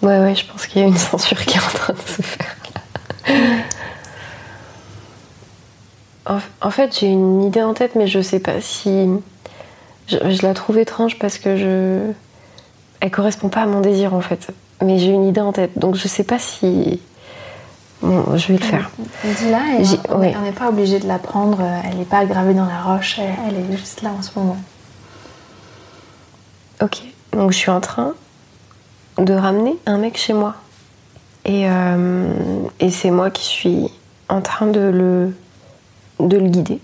[0.03, 2.23] Ouais, ouais, je pense qu'il y a une censure qui est en train de se
[2.23, 2.57] faire.
[6.27, 9.09] En, en fait, j'ai une idée en tête, mais je sais pas si.
[10.09, 12.13] Je, je la trouve étrange parce que je.
[13.01, 14.49] Elle correspond pas à mon désir en fait.
[14.81, 17.01] Mais j'ai une idée en tête, donc je sais pas si.
[18.01, 18.91] Bon, je vais le faire.
[19.25, 19.61] Dis-la
[20.09, 20.35] on ouais.
[20.43, 23.75] n'est pas obligé de la prendre, elle n'est pas gravée dans la roche, elle, elle
[23.75, 24.57] est juste là en ce moment.
[26.81, 28.15] Ok, donc je suis en train
[29.19, 30.55] de ramener un mec chez moi.
[31.45, 32.33] Et, euh,
[32.81, 33.91] et c'est moi qui suis
[34.29, 35.35] en train de le,
[36.21, 36.79] de le guider.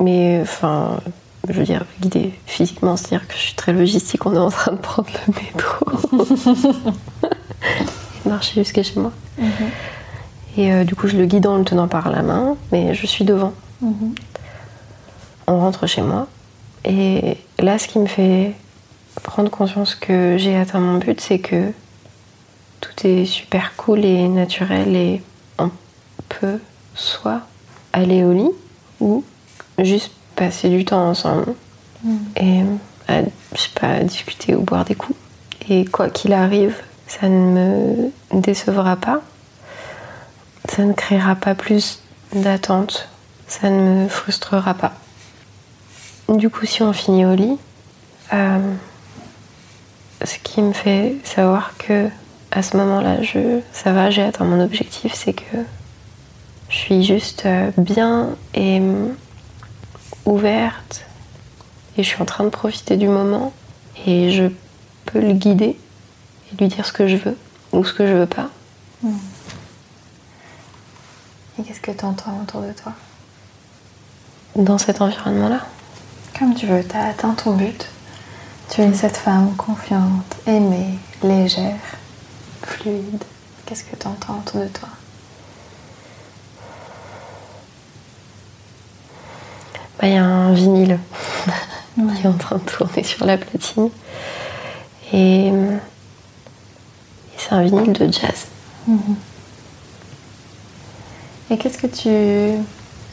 [0.00, 1.00] Mais enfin,
[1.48, 4.72] je veux dire, guider physiquement, c'est-à-dire que je suis très logistique, on est en train
[4.72, 5.86] de prendre le métro.
[7.22, 9.12] et de marcher jusqu'à chez moi.
[10.56, 13.06] Et euh, du coup, je le guide en le tenant par la main, mais je
[13.06, 13.52] suis devant.
[15.46, 16.26] On rentre chez moi.
[16.84, 18.54] Et là, ce qui me fait
[19.22, 21.72] prendre conscience que j'ai atteint mon but, c'est que
[22.80, 25.22] tout est super cool et naturel et
[25.58, 25.70] on
[26.28, 26.58] peut
[26.94, 27.40] soit
[27.92, 28.50] aller au lit
[29.00, 29.24] ou
[29.78, 31.54] juste passer du temps ensemble
[32.36, 32.62] et
[33.08, 35.18] à, je sais pas, discuter ou boire des coups.
[35.68, 39.22] Et quoi qu'il arrive, ça ne me décevra pas,
[40.68, 42.00] ça ne créera pas plus
[42.34, 43.08] d'attente,
[43.46, 44.92] ça ne me frustrera pas.
[46.28, 47.58] Du coup, si on finit au lit,
[48.32, 48.74] euh,
[50.24, 52.08] ce qui me fait savoir que
[52.50, 55.56] à ce moment-là, je, ça va, j'ai atteint mon objectif, c'est que
[56.68, 59.08] je suis juste euh, bien et euh,
[60.24, 61.04] ouverte
[61.96, 63.52] et je suis en train de profiter du moment
[64.06, 64.44] et je
[65.06, 65.76] peux le guider
[66.52, 67.36] et lui dire ce que je veux
[67.72, 68.50] ou ce que je veux pas.
[71.58, 72.92] Et qu'est-ce que tu entends autour de toi?
[74.56, 75.60] Dans cet environnement-là,
[76.38, 77.88] Comme tu veux, tu as atteint ton but.
[78.70, 81.78] Tu es cette femme confiante, aimée, légère,
[82.62, 83.22] fluide.
[83.64, 84.88] Qu'est-ce que tu entends autour de toi?
[90.00, 90.98] Bah, il y a un vinyle
[91.94, 93.90] qui est en train de tourner sur la platine.
[95.12, 95.52] Et, et
[97.36, 98.46] c'est un vinyle de jazz.
[101.50, 102.58] Et qu'est-ce que tu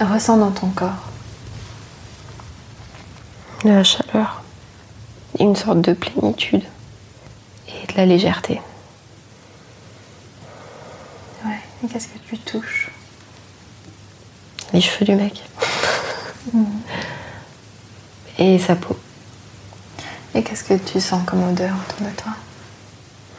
[0.03, 1.09] ressens dans ton corps?
[3.63, 4.40] De la chaleur,
[5.41, 6.63] une sorte de plénitude
[7.67, 8.61] et de la légèreté.
[11.43, 11.59] Ouais.
[11.83, 12.91] Et qu'est-ce que tu touches?
[14.71, 15.41] Les cheveux du mec.
[18.37, 18.95] Et sa peau.
[20.35, 22.31] Et qu'est-ce que tu sens comme odeur autour de toi?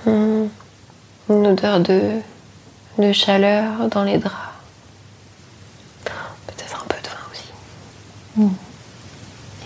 [0.04, 0.48] Hmm.
[1.30, 2.20] Une odeur de,
[2.98, 4.36] de chaleur dans les draps.
[6.04, 8.50] Peut-être un peu de vin aussi.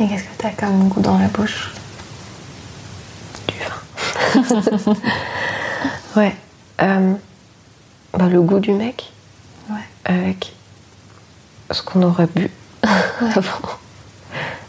[0.01, 1.73] Et qu'est-ce que tu as comme goût dans la bouche?
[6.17, 6.35] ouais.
[6.83, 7.15] Euh,
[8.13, 9.13] bah, le goût du mec
[9.71, 9.81] Ouais.
[10.05, 10.55] avec
[11.71, 12.51] ce qu'on aurait bu
[12.83, 13.79] avant.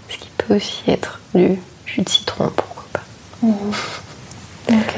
[0.10, 3.04] Ce qui peut aussi être du jus de citron, pourquoi pas.
[3.44, 4.96] Ok.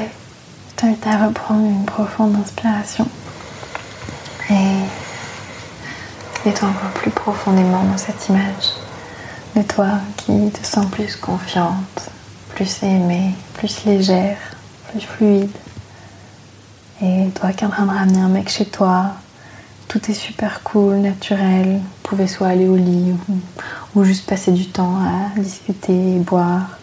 [0.70, 3.06] Je t'invite à reprendre une profonde inspiration.
[4.48, 4.54] Et
[6.46, 8.70] mets-toi encore plus profondément dans cette image
[9.56, 12.08] de toi qui te sens plus confiante,
[12.54, 14.38] plus aimée, plus légère,
[14.98, 15.50] fluide.
[17.02, 19.12] Et toi qui es en train de ramener un mec chez toi,
[19.88, 21.76] tout est super cool, naturel.
[21.78, 26.18] Vous pouvez soit aller au lit ou, ou juste passer du temps à discuter et
[26.18, 26.78] boire.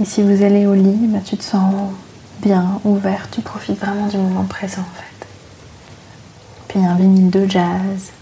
[0.00, 1.74] Et si vous allez au lit, bah, tu te sens
[2.42, 5.26] bien, ouvert, tu profites vraiment du moment présent en fait.
[6.68, 8.12] Puis un vinyle de jazz,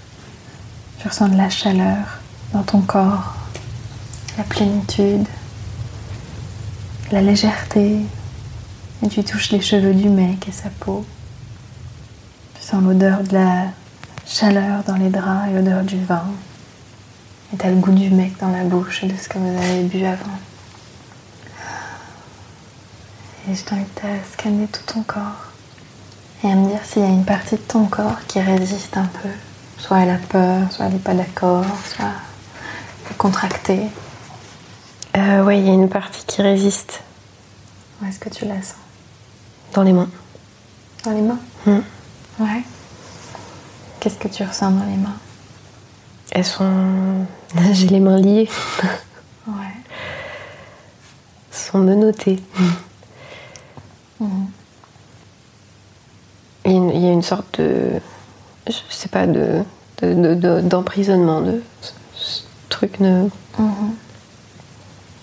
[0.98, 2.20] tu ressens de la chaleur
[2.52, 3.34] dans ton corps,
[4.38, 5.26] la plénitude,
[7.10, 7.98] la légèreté,
[9.04, 11.04] et tu touches les cheveux du mec et sa peau.
[12.54, 13.66] Tu sens l'odeur de la
[14.26, 16.24] chaleur dans les draps et l'odeur du vin.
[17.52, 19.82] Et t'as le goût du mec dans la bouche et de ce que vous avez
[19.82, 20.38] bu avant.
[23.50, 25.52] Et je t'invite à scanner tout ton corps
[26.42, 29.04] et à me dire s'il y a une partie de ton corps qui résiste un
[29.22, 29.28] peu.
[29.76, 33.82] Soit elle a peur, soit elle n'est pas d'accord, soit elle est contractée.
[35.18, 37.02] Euh, ouais, il y a une partie qui résiste
[38.00, 38.83] Où est-ce que tu la sens?
[39.74, 40.08] Dans les mains.
[41.04, 41.80] Dans les mains Hmm.
[42.40, 42.62] Ouais.
[44.00, 45.16] Qu'est-ce que tu ressens dans les mains?
[46.30, 47.26] Elles sont.
[47.72, 48.48] J'ai les mains liées.
[49.46, 49.54] Ouais.
[51.50, 52.40] Elles sont menottées.
[54.20, 54.46] Mhm.
[56.66, 58.00] Il y a une- sorte de.
[58.66, 59.62] Je sais pas, de.
[60.02, 61.40] de- de- de- d'emprisonnement.
[61.40, 61.62] De,
[62.14, 63.28] ce, truc ne.
[63.58, 63.94] Mhm.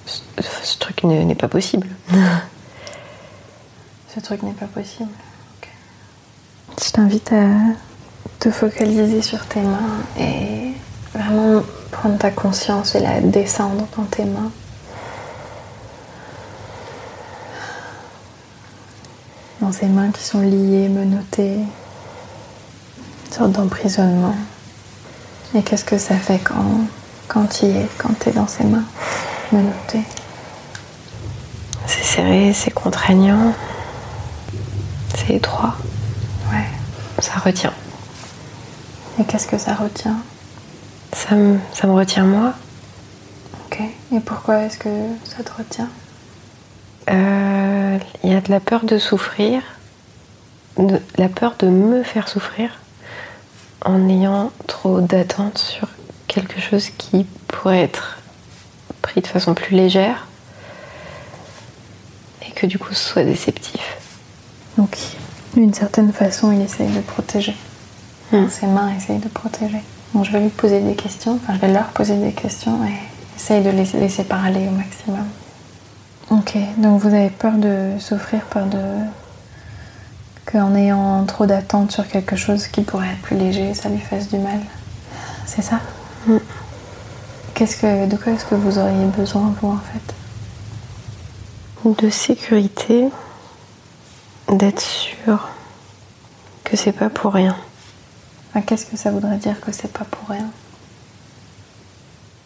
[0.06, 0.22] Ce,
[0.64, 1.88] ce truc ne- n'est pas possible.
[4.14, 5.10] Ce truc n'est pas possible.
[6.84, 7.48] Je t'invite à
[8.40, 10.74] te focaliser sur tes mains et
[11.14, 14.52] vraiment prendre ta conscience et la descendre dans tes mains.
[19.62, 24.36] Dans ces mains qui sont liées, menottées, une sorte d'emprisonnement.
[25.56, 26.82] Et qu'est-ce que ça fait quand,
[27.30, 28.84] quand tu y es, quand tu es dans ces mains
[29.54, 30.04] menottées?
[31.86, 33.54] C'est serré, c'est contraignant.
[35.16, 35.76] C'est étroit.
[36.52, 36.66] Ouais.
[37.20, 37.74] Ça retient.
[39.20, 40.18] Et qu'est-ce que ça retient?
[41.14, 42.54] Ça me, ça me retient moi.
[43.66, 43.82] Ok.
[44.14, 44.90] Et pourquoi est-ce que
[45.24, 45.90] ça te retient?
[47.10, 49.62] Euh, Il y a de la peur de souffrir,
[50.78, 52.80] de, la peur de me faire souffrir
[53.84, 55.88] en ayant trop d'attentes sur
[56.28, 58.20] quelque chose qui pourrait être
[59.02, 60.28] pris de façon plus légère
[62.48, 63.98] et que du coup ce soit déceptif.
[64.82, 64.98] Donc,
[65.56, 67.56] d'une certaine façon, il essaye de protéger.
[68.32, 68.50] Hmm.
[68.50, 69.84] Ses mains essayent de protéger.
[70.16, 72.96] Donc, je vais lui poser des questions, enfin, je vais leur poser des questions et
[73.36, 75.28] essaye de les laisser parler au maximum.
[76.32, 78.80] Ok, donc vous avez peur de souffrir, peur de.
[80.52, 84.30] qu'en ayant trop d'attentes sur quelque chose qui pourrait être plus léger, ça lui fasse
[84.30, 84.62] du mal.
[85.46, 85.80] C'est ça?
[86.26, 86.40] Hmm.
[87.54, 90.16] Qu'est-ce que, De quoi est-ce que vous auriez besoin, vous, en fait?
[92.02, 93.10] De sécurité,
[94.52, 95.50] d'être sûr
[96.64, 97.56] que c'est pas pour rien.
[98.50, 100.50] Enfin, Qu'est-ce que ça voudrait dire que c'est pas pour rien?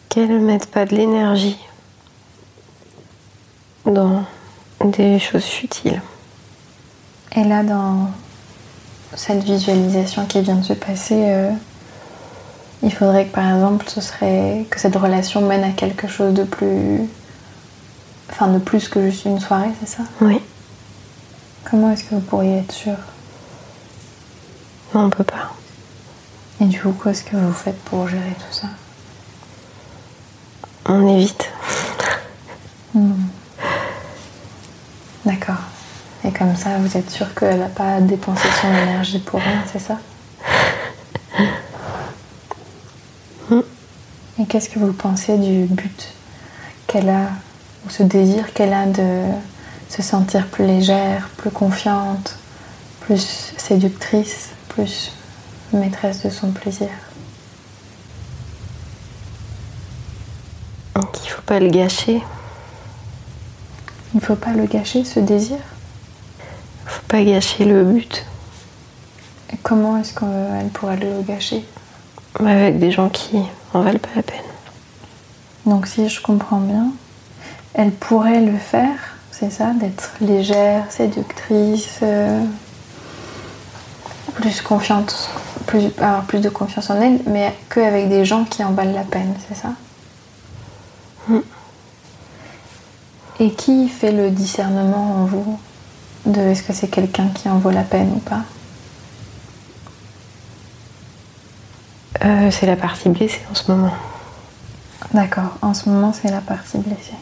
[0.08, 1.58] Qu'elle ne mette pas de l'énergie
[3.84, 4.24] dans
[4.84, 6.00] des choses futiles.
[7.34, 8.10] Et là, dans
[9.14, 11.50] cette visualisation qui vient de se passer, euh,
[12.82, 16.44] il faudrait que par exemple, ce serait que cette relation mène à quelque chose de
[16.44, 17.00] plus.
[18.30, 20.02] Enfin, de plus que juste une soirée, c'est ça?
[20.20, 20.40] Oui,
[21.68, 22.96] Comment est-ce que vous pourriez être sûr?
[24.94, 25.52] Non, on peut pas.
[26.60, 28.68] Et du coup, qu'est-ce que vous faites pour gérer tout ça?
[30.86, 31.50] On évite.
[35.24, 35.58] D'accord.
[36.24, 39.80] Et comme ça, vous êtes sûr qu'elle n'a pas dépensé son énergie pour rien, c'est
[39.80, 39.98] ça?
[44.38, 46.12] Et qu'est-ce que vous pensez du but
[46.86, 47.30] qu'elle a,
[47.84, 49.22] ou ce désir qu'elle a de
[49.88, 52.36] se sentir plus légère, plus confiante,
[53.00, 55.12] plus séductrice, plus
[55.72, 56.88] maîtresse de son plaisir
[60.94, 62.22] Donc il faut pas le gâcher.
[64.14, 65.58] Il ne faut pas le gâcher, ce désir
[66.84, 68.24] Il faut pas gâcher le but
[69.52, 71.64] Et comment est-ce qu'elle pourrait le gâcher?
[72.40, 73.38] Avec des gens qui
[73.74, 74.36] en valent pas la peine.
[75.66, 76.92] Donc si je comprends bien,
[77.74, 82.42] elle pourrait le faire, c'est ça, d'être légère, séductrice, euh,
[84.34, 85.30] plus confiante,
[85.66, 89.04] plus, avoir plus de confiance en elle, mais qu'avec des gens qui en valent la
[89.04, 89.70] peine, c'est ça
[91.28, 91.40] Mm.
[93.40, 95.58] Et qui fait le discernement en vous
[96.24, 98.42] de est-ce que c'est quelqu'un qui en vaut la peine ou pas
[102.24, 103.92] Euh, c'est la partie blessée en ce moment.
[105.12, 107.14] D'accord, en ce moment c'est la partie blessée.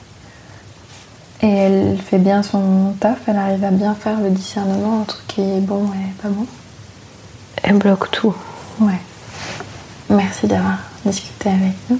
[1.45, 5.43] Et elle fait bien son taf, elle arrive à bien faire le discernement entre qui
[5.43, 6.47] est bon et pas bon.
[7.63, 8.35] Elle bloque tout.
[8.81, 8.99] Ouais.
[10.09, 11.99] Merci d'avoir discuté avec nous.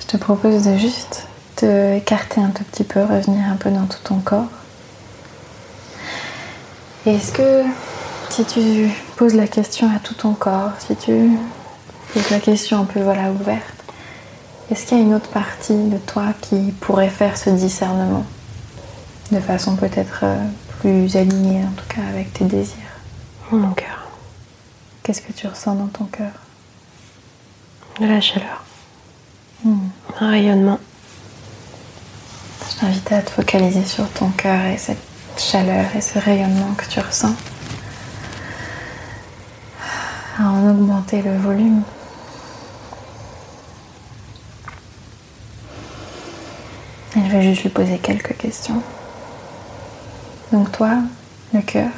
[0.00, 3.84] Je te propose de juste te écarter un tout petit peu, revenir un peu dans
[3.84, 4.48] tout ton corps.
[7.04, 7.62] Est-ce que
[8.30, 11.12] si tu poses la question à tout ton corps, si tu
[12.14, 13.83] poses la question un peu voilà ouverte,
[14.70, 18.24] est-ce qu'il y a une autre partie de toi qui pourrait faire ce discernement
[19.30, 20.44] de façon peut-être euh,
[20.80, 22.76] plus alignée en tout cas avec tes désirs?
[23.50, 24.06] Mon cœur.
[25.02, 26.32] Qu'est-ce que tu ressens dans ton cœur?
[28.00, 28.64] De la chaleur.
[29.64, 29.88] Hmm.
[30.20, 30.78] Un rayonnement.
[32.70, 34.98] Je t'invite à te focaliser sur ton cœur et cette
[35.36, 37.34] chaleur et ce rayonnement que tu ressens.
[40.38, 41.82] À en augmenter le volume.
[47.16, 48.82] Et je vais juste lui poser quelques questions.
[50.52, 50.90] Donc toi,
[51.52, 51.90] le cœur,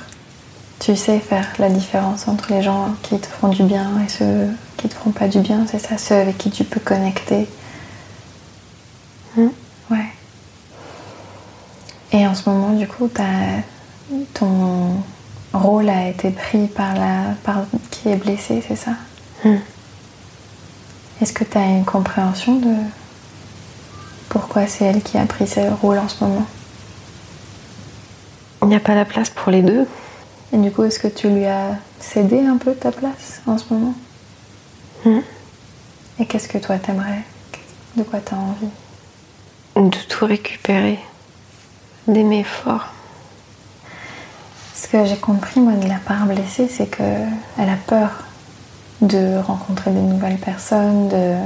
[0.78, 4.48] tu sais faire la différence entre les gens qui te font du bien et ceux
[4.76, 7.48] qui te feront pas du bien, c'est ça, ceux avec qui tu peux connecter.
[9.36, 9.48] Hmm.
[9.90, 10.06] Ouais.
[12.12, 13.62] Et en ce moment, du coup, t'as-
[14.34, 14.92] ton
[15.52, 18.92] rôle a été pris par la par qui est blessée, c'est ça?
[19.44, 19.56] Hmm.
[21.20, 22.74] Est-ce que tu as une compréhension de
[24.38, 26.46] pourquoi c'est elle qui a pris ce rôle en ce moment
[28.60, 29.86] Il n'y a pas la place pour les deux.
[30.52, 33.64] Et du coup, est-ce que tu lui as cédé un peu ta place en ce
[33.72, 33.94] moment?
[35.06, 35.20] Hmm.
[36.18, 37.22] Et qu'est-ce que toi t'aimerais?
[37.96, 38.68] De quoi t'as envie?
[39.74, 40.98] De tout récupérer.
[42.06, 42.88] D'aimer fort.
[44.74, 47.02] Ce que j'ai compris, moi, de la part blessée, c'est que
[47.58, 48.10] elle a peur
[49.00, 51.36] de rencontrer des nouvelles personnes, de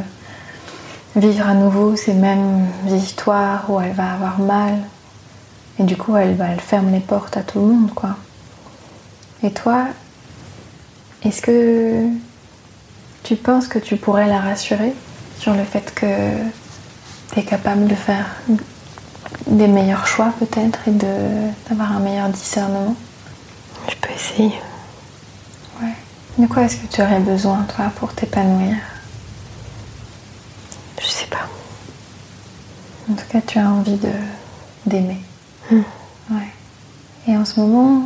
[1.17, 4.79] vivre à nouveau ces mêmes histoires où elle va avoir mal.
[5.79, 8.17] Et du coup, elle, va, elle ferme les portes à tout le monde, quoi.
[9.43, 9.87] Et toi,
[11.25, 12.07] est-ce que
[13.23, 14.93] tu penses que tu pourrais la rassurer
[15.39, 16.07] sur le fait que
[17.33, 18.27] tu es capable de faire
[19.47, 22.95] des meilleurs choix peut-être et d'avoir un meilleur discernement?
[23.89, 24.53] Je peux essayer.
[25.81, 25.95] Ouais.
[26.37, 28.77] De quoi est-ce que tu aurais besoin, toi, pour t'épanouir?
[31.01, 31.49] Je sais pas.
[33.11, 34.13] En tout cas, tu as envie de
[34.87, 35.21] d'aimer.
[35.71, 35.83] Hmm.
[36.31, 36.49] Ouais.
[37.29, 38.05] Et en ce moment,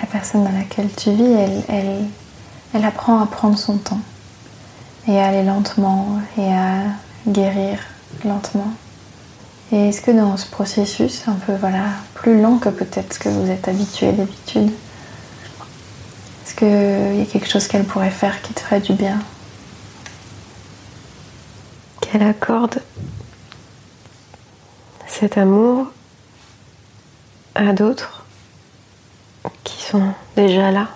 [0.00, 2.04] la personne dans laquelle tu vis, elle, elle,
[2.74, 4.00] elle apprend à prendre son temps
[5.08, 6.82] et à aller lentement et à
[7.26, 7.78] guérir
[8.24, 8.72] lentement.
[9.72, 11.84] Et est-ce que dans ce processus, un peu voilà,
[12.14, 14.70] plus lent que peut-être ce que vous êtes habitué d'habitude,
[16.44, 19.18] est-ce qu'il y a quelque chose qu'elle pourrait faire qui te ferait du bien?
[22.16, 22.80] Qu'elle accorde
[25.06, 25.88] cet amour
[27.54, 28.24] à d'autres
[29.64, 30.88] qui sont déjà là.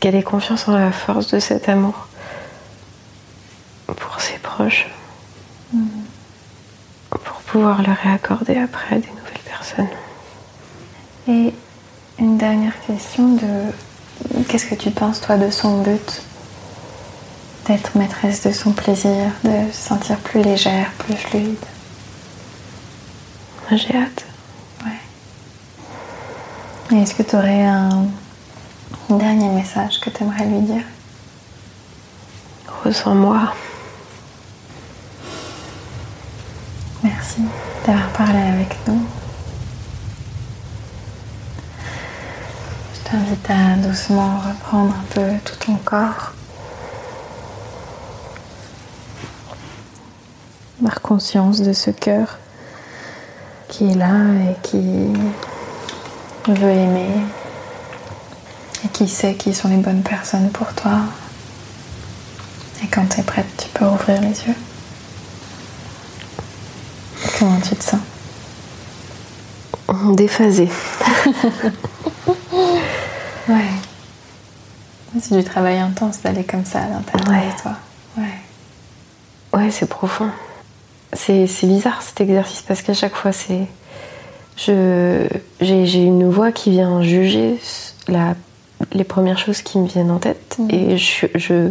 [0.00, 2.08] Qu'elle ait confiance en la force de cet amour
[3.84, 4.88] pour ses proches.
[7.10, 9.90] Pour pouvoir le réaccorder après à des nouvelles personnes.
[11.28, 11.52] Et
[12.18, 16.22] une dernière question de qu'est-ce que tu penses toi de son but?
[17.68, 21.56] D'être maîtresse de son plaisir, de se sentir plus légère, plus fluide.
[23.70, 24.24] Moi, J'ai hâte.
[26.90, 26.96] Ouais.
[27.02, 28.06] Est-ce que tu aurais un,
[29.10, 30.84] un dernier message que tu aimerais lui dire?
[32.84, 33.52] Ressens-moi.
[37.02, 37.42] Merci
[37.86, 39.02] d'avoir parlé avec nous.
[42.94, 46.32] Je t'invite à doucement reprendre un peu tout ton corps.
[50.80, 52.38] Avoir conscience de ce cœur
[53.68, 54.14] qui est là
[54.50, 54.78] et qui
[56.46, 57.10] veut aimer
[58.84, 61.00] et qui sait qui sont les bonnes personnes pour toi.
[62.82, 64.54] Et quand tu es prête, tu peux ouvrir les yeux.
[67.38, 68.00] Comment tu te sens?
[70.16, 70.68] Déphasé.
[73.48, 73.64] Ouais.
[75.22, 77.50] C'est du travail intense d'aller comme ça à l'intérieur Ouais.
[77.56, 77.72] de toi.
[78.18, 78.38] Ouais.
[79.54, 80.28] Ouais, c'est profond.
[81.14, 83.66] C'est bizarre cet exercice parce qu'à chaque fois, c'est.
[84.56, 87.58] J'ai une voix qui vient juger
[88.08, 88.34] la,
[88.92, 90.70] les premières choses qui me viennent en tête Mhm.
[90.70, 91.70] et je, je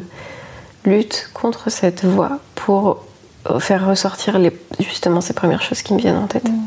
[0.86, 3.04] lutte contre cette voix pour
[3.60, 6.46] faire ressortir les, justement ces premières choses qui me viennent en tête.
[6.48, 6.62] Mhm.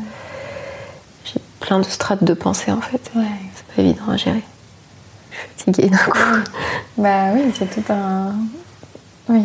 [1.25, 3.11] J'ai plein de strates de pensée en fait.
[3.15, 3.23] Ouais.
[3.55, 4.41] C'est pas évident à gérer.
[5.31, 6.17] Je suis fatiguée d'un coup.
[6.97, 8.33] Bah oui, c'est tout un.
[9.29, 9.41] Oui.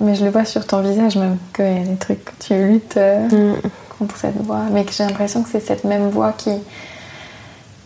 [0.00, 2.54] Mais je le vois sur ton visage même, qu'il y a des trucs que tu
[2.54, 3.56] luttes euh, Mm.
[3.98, 4.62] contre cette voix.
[4.72, 6.50] Mais que j'ai l'impression que c'est cette même voix qui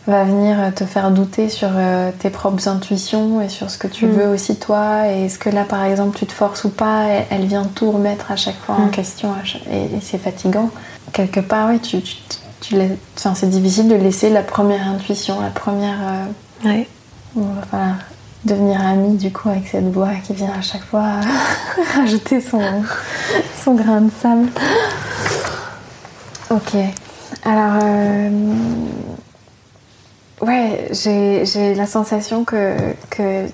[0.05, 4.05] va venir te faire douter sur euh, tes propres intuitions et sur ce que tu
[4.05, 4.11] Mm.
[4.11, 5.07] veux aussi toi.
[5.07, 8.31] Et est-ce que là, par exemple, tu te forces ou pas Elle, vient tout remettre
[8.31, 8.91] à chaque fois en Mm.
[8.91, 10.69] question chaque- et, et c'est fatigant.
[11.13, 12.15] Quelque part, oui, tu, tu,
[12.59, 15.97] tu lais- enfin, c'est difficile de laisser la première intuition, la première.
[16.03, 16.87] euh, Ouais.
[17.35, 17.95] il va falloir
[18.45, 21.19] devenir ami du coup avec cette voix qui vient à chaque fois
[21.95, 22.61] rajouter son,
[23.63, 24.47] son grain de sable.
[26.49, 26.75] Ok.
[27.45, 28.29] Alors, euh,
[30.43, 32.75] Ouais, j'ai la sensation que,
[33.09, 33.45] que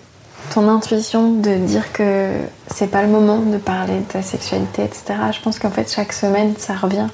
[0.52, 2.32] ton intuition de dire que
[2.68, 5.14] c'est pas le moment de parler de ta sexualité, etc.
[5.32, 7.08] Je pense qu'en fait, chaque semaine, ça revient.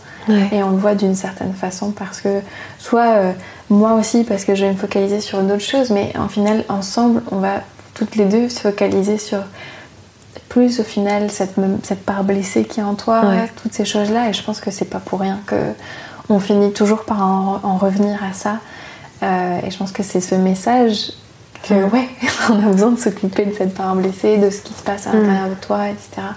[0.52, 2.42] Et on le voit d'une certaine façon parce que,
[2.80, 3.32] soit euh,
[3.70, 7.22] moi aussi, parce que je vais me focaliser sur d'autres choses, mais en final, ensemble,
[7.32, 7.62] on va
[7.94, 9.40] toutes les deux se focaliser sur
[10.50, 13.24] plus au final cette, cette part blessée qui est en toi,
[13.62, 14.30] toutes ces choses-là.
[14.30, 15.56] Et je pense que c'est pas pour rien que
[16.30, 18.58] on finit toujours par en, revenir à ça.
[19.24, 21.12] Euh, et je pense que c'est ce message
[21.64, 22.10] que, ouais,
[22.50, 25.12] on a besoin de s'occuper de cette part blessée, de ce qui se passe à
[25.12, 25.22] mm.
[25.22, 26.28] l'intérieur de toi, etc.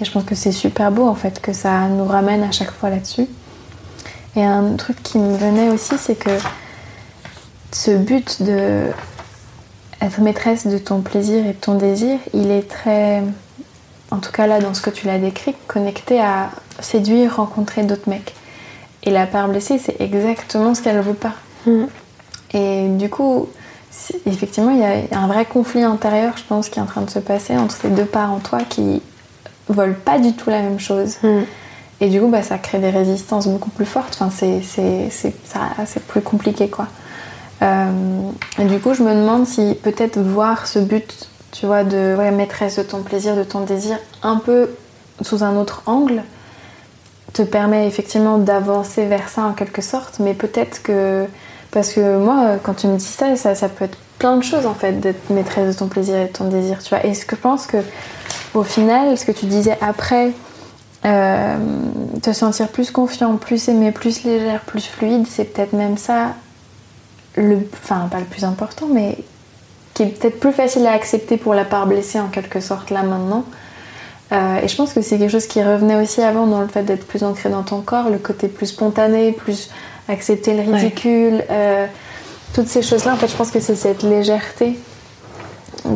[0.00, 2.70] Et je pense que c'est super beau en fait que ça nous ramène à chaque
[2.70, 3.26] fois là-dessus.
[4.36, 6.30] Et un truc qui me venait aussi, c'est que
[7.72, 8.86] ce but de
[10.00, 13.22] être maîtresse de ton plaisir et de ton désir, il est très,
[14.10, 18.08] en tout cas là dans ce que tu l'as décrit, connecté à séduire, rencontrer d'autres
[18.08, 18.34] mecs.
[19.02, 21.34] Et la part blessée, c'est exactement ce qu'elle ne veut pas.
[21.66, 21.84] Mm.
[22.54, 23.48] Et du coup,
[24.26, 27.10] effectivement, il y a un vrai conflit intérieur, je pense, qui est en train de
[27.10, 29.02] se passer entre ces deux parts en toi qui
[29.74, 31.16] veulent pas du tout la même chose.
[31.22, 31.40] Mm.
[32.00, 34.18] Et du coup, bah, ça crée des résistances beaucoup plus fortes.
[34.20, 36.86] Enfin, c'est plus compliqué, quoi.
[37.62, 37.90] Euh,
[38.58, 42.76] et du coup, je me demande si peut-être voir ce but, tu vois, de maîtresse
[42.78, 44.70] de ton plaisir, de ton désir, un peu
[45.22, 46.22] sous un autre angle,
[47.32, 50.20] te permet effectivement d'avancer vers ça en quelque sorte.
[50.20, 51.26] Mais peut-être que.
[51.70, 54.66] Parce que moi, quand tu me dis ça, ça, ça peut être plein de choses
[54.66, 57.04] en fait, d'être maîtresse de ton plaisir et de ton désir, tu vois.
[57.04, 57.78] Et ce que je pense que,
[58.54, 60.32] au final, ce que tu disais après,
[61.04, 61.56] euh,
[62.22, 66.34] te sentir plus confiant, plus aimé, plus légère, plus fluide, c'est peut-être même ça
[67.36, 69.16] le, enfin pas le plus important, mais
[69.94, 73.02] qui est peut-être plus facile à accepter pour la part blessée en quelque sorte là
[73.02, 73.44] maintenant.
[74.32, 76.82] Euh, et je pense que c'est quelque chose qui revenait aussi avant dans le fait
[76.82, 79.70] d'être plus ancré dans ton corps, le côté plus spontané, plus
[80.08, 81.86] accepter le ridicule, euh,
[82.54, 83.14] toutes ces choses-là.
[83.14, 84.78] En fait, je pense que c'est cette légèreté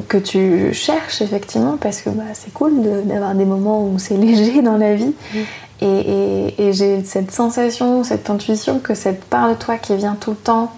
[0.09, 4.62] que tu cherches effectivement parce que bah, c'est cool d'avoir des moments où c'est léger
[4.62, 5.14] dans la vie.
[5.35, 5.39] Mm.
[5.85, 10.30] Et, et j'ai cette sensation, cette intuition que cette part de toi qui vient tout
[10.30, 10.72] le temps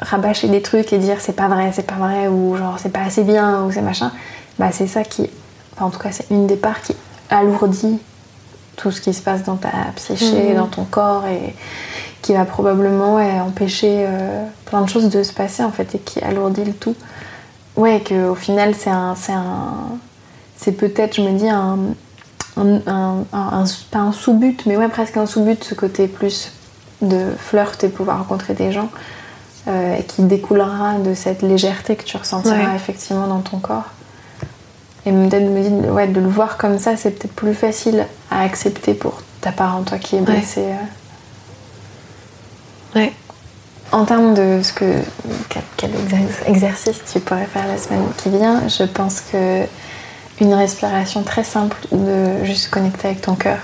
[0.00, 3.02] rabâcher des trucs et dire c'est pas vrai, c'est pas vrai, ou genre c'est pas
[3.02, 4.12] assez bien, ou c'est machin,
[4.58, 5.28] bah c'est ça qui,
[5.74, 6.94] enfin en tout cas c'est une des parts qui
[7.30, 7.98] alourdit
[8.76, 10.56] tout ce qui se passe dans ta psyché, mhm.
[10.56, 11.54] dans ton corps et
[12.22, 16.20] qui va probablement empêcher euh, plein de choses de se passer en fait et qui
[16.20, 16.96] alourdit le tout.
[17.76, 19.98] Ouais, que au final c'est un, c'est un,
[20.56, 21.78] c'est peut-être, je me dis un,
[22.56, 26.52] un, pas un sous-but, mais ouais presque un sous-but, ce côté plus
[27.02, 28.88] de flirt et pouvoir rencontrer des gens
[29.68, 33.90] euh, qui découlera de cette légèreté que tu ressentiras effectivement dans ton corps.
[35.04, 38.42] Et peut-être me dire, ouais, de le voir comme ça, c'est peut-être plus facile à
[38.42, 40.64] accepter pour ta part en toi qui est blessée.
[42.94, 42.98] Euh.
[42.98, 43.12] Ouais.
[43.92, 45.00] En termes de ce que
[45.76, 45.90] quel,
[46.46, 49.62] exercice tu pourrais faire la semaine qui vient, je pense que
[50.40, 53.58] une respiration très simple de juste connecter avec ton cœur,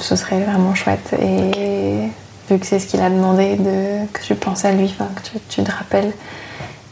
[0.00, 1.14] ce serait vraiment chouette.
[1.20, 2.08] Et
[2.50, 5.62] vu que c'est ce qu'il a demandé, de, que tu penses à lui, que tu,
[5.62, 6.12] te rappelles.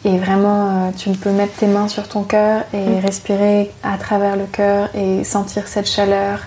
[0.05, 2.99] Et vraiment, euh, tu peux mettre tes mains sur ton cœur et mm.
[3.01, 6.41] respirer à travers le cœur et sentir cette chaleur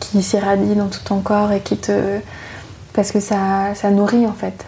[0.00, 2.20] qui s'irradie dans tout ton corps et qui te.
[2.94, 4.64] Parce que ça, ça nourrit en fait.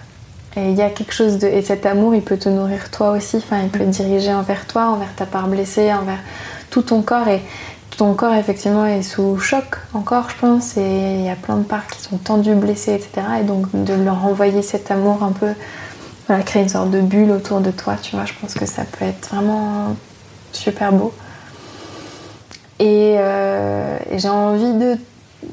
[0.57, 1.47] Et il y a quelque chose de.
[1.47, 3.37] Et cet amour, il peut te nourrir toi aussi.
[3.37, 6.19] Enfin, il peut te diriger envers toi, envers ta part blessée, envers
[6.71, 7.29] tout ton corps.
[7.29, 7.43] Et
[7.97, 11.65] ton corps effectivement est sous choc encore je pense et il y a plein de
[11.65, 13.27] parts qui sont tendues, blessées, etc.
[13.41, 15.49] Et donc de leur envoyer cet amour un peu,
[16.27, 18.83] voilà, créer une sorte de bulle autour de toi, tu vois, je pense que ça
[18.85, 19.97] peut être vraiment
[20.53, 21.13] super beau.
[22.79, 24.99] Et, euh, j'ai envie de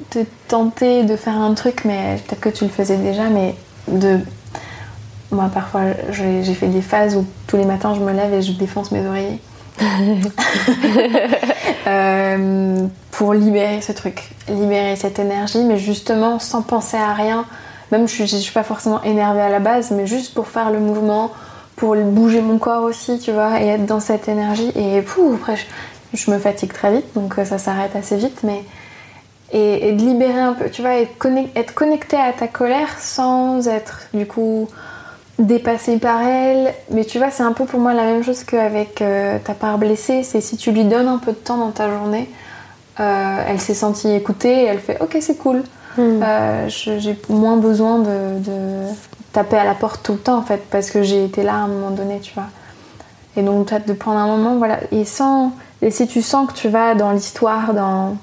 [0.10, 3.56] te tenter de faire un truc, mais peut-être que tu le faisais déjà, mais
[3.88, 4.20] de...
[5.32, 8.52] Moi parfois j'ai fait des phases où tous les matins je me lève et je
[8.52, 9.40] défonce mes oreillers.
[11.86, 17.46] Euh, pour libérer ce truc, libérer cette énergie, mais justement sans penser à rien.
[17.92, 20.80] Même je suis, suis pas forcément énervée à la base, mais juste pour faire le
[20.80, 21.32] mouvement,
[21.76, 24.72] pour bouger mon corps aussi, tu vois, et être dans cette énergie.
[24.76, 25.58] Et pouf, après,
[26.14, 28.64] je, me fatigue très vite, donc euh, ça s'arrête assez vite, mais.
[29.56, 34.26] Et, de libérer un peu, tu vois, être connecté à ta colère sans être du
[34.26, 34.68] coup
[35.40, 36.74] dépassée par elle.
[36.90, 39.78] Mais tu vois, c'est un peu pour moi la même chose qu'avec euh, ta part
[39.78, 40.24] blessée.
[40.24, 42.30] C'est si tu lui donnes un peu de temps dans ta journée,
[43.00, 45.64] euh, elle s'est sentie écoutée et elle fait Ok, c'est cool.
[45.98, 46.22] Hmm.
[46.24, 48.88] Euh, j'ai moins besoin de,
[49.32, 51.58] taper à la porte tout le temps en fait, parce que j'ai été là à
[51.58, 52.48] un moment donné, tu vois.
[53.36, 54.80] Et donc, peut-être de prendre un moment, voilà.
[54.92, 58.16] Et, sans, et si tu sens que tu vas dans l'histoire, dans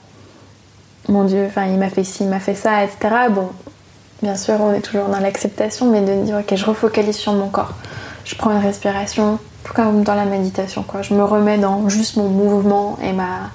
[1.11, 2.99] mon Dieu, enfin, il m'a fait ci, il m'a fait ça, etc.
[3.31, 3.51] Bon,
[4.23, 7.49] bien sûr, on est toujours dans l'acceptation, mais de dire, ok, je refocalise sur mon
[7.49, 7.75] corps.
[8.25, 9.39] Je prends une respiration,
[9.75, 11.03] comme dans la méditation, quoi.
[11.03, 13.51] Je me remets dans juste mon mouvement et ma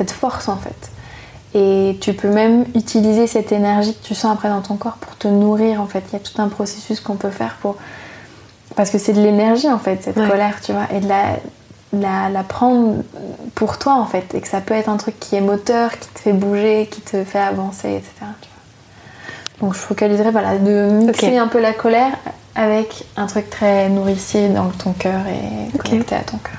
[0.00, 0.90] cette force en fait.
[1.52, 5.16] Et tu peux même utiliser cette énergie que tu sens après dans ton corps pour
[5.16, 6.04] te nourrir en fait.
[6.08, 7.76] Il y a tout un processus qu'on peut faire pour
[8.76, 11.36] parce que c'est de l'énergie en fait cette colère, tu vois, et de la,
[11.92, 13.02] la, la, prendre
[13.54, 16.08] pour toi en fait, et que ça peut être un truc qui est moteur, qui
[16.08, 18.26] te fait bouger, qui te fait avancer, etc.
[19.60, 22.12] Donc je focaliserai voilà, de mixer un peu la colère
[22.54, 26.58] avec un truc très nourricier dans ton cœur et connecté à ton cœur.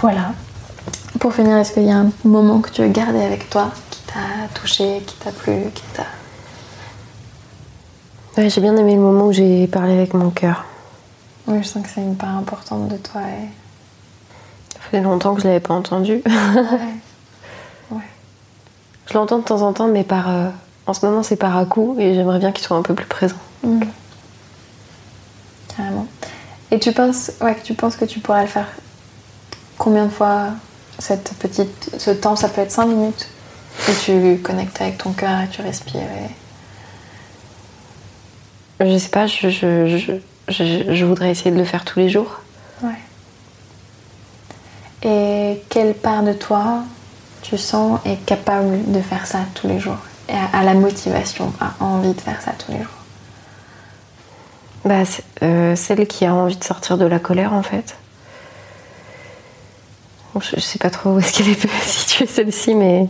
[0.00, 0.32] Voilà.
[1.20, 4.00] Pour finir, est-ce qu'il y a un moment que tu veux garder avec toi qui
[4.02, 6.06] t'a touché, qui t'a plu, qui t'a.
[8.36, 10.64] Ouais, j'ai bien aimé le moment où j'ai parlé avec mon cœur.
[11.46, 13.20] Oui, je sens que c'est une part importante de toi.
[13.20, 13.61] Et...
[14.92, 16.22] Fait longtemps que je l'avais pas entendu.
[17.90, 17.98] ouais.
[19.06, 20.28] Je l'entends de temps en temps, mais par.
[20.28, 20.50] Euh,
[20.86, 23.06] en ce moment, c'est par à coup et j'aimerais bien qu'il soit un peu plus
[23.06, 23.38] présent.
[23.62, 23.80] Mm.
[25.74, 26.06] Carrément.
[26.70, 28.68] Et tu penses, ouais, que tu penses que tu pourrais le faire
[29.78, 30.48] combien de fois
[30.98, 33.28] cette petite, ce temps Ça peut être 5 minutes.
[33.88, 36.02] Et tu connectes avec ton cœur et tu respires.
[38.78, 42.42] Je sais pas, je, je, je, je, voudrais essayer de le faire tous les jours.
[42.82, 42.98] Ouais.
[45.04, 46.84] Et quelle part de toi
[47.42, 49.98] tu sens est capable de faire ça tous les jours
[50.28, 52.86] et à, la motivation, à envie de faire ça tous les jours?
[54.84, 55.02] Bah,
[55.42, 57.96] euh, Celle qui a envie de sortir de la colère en fait.
[60.40, 63.08] Je, sais pas trop où est-ce qu'elle est située celle-ci, mais.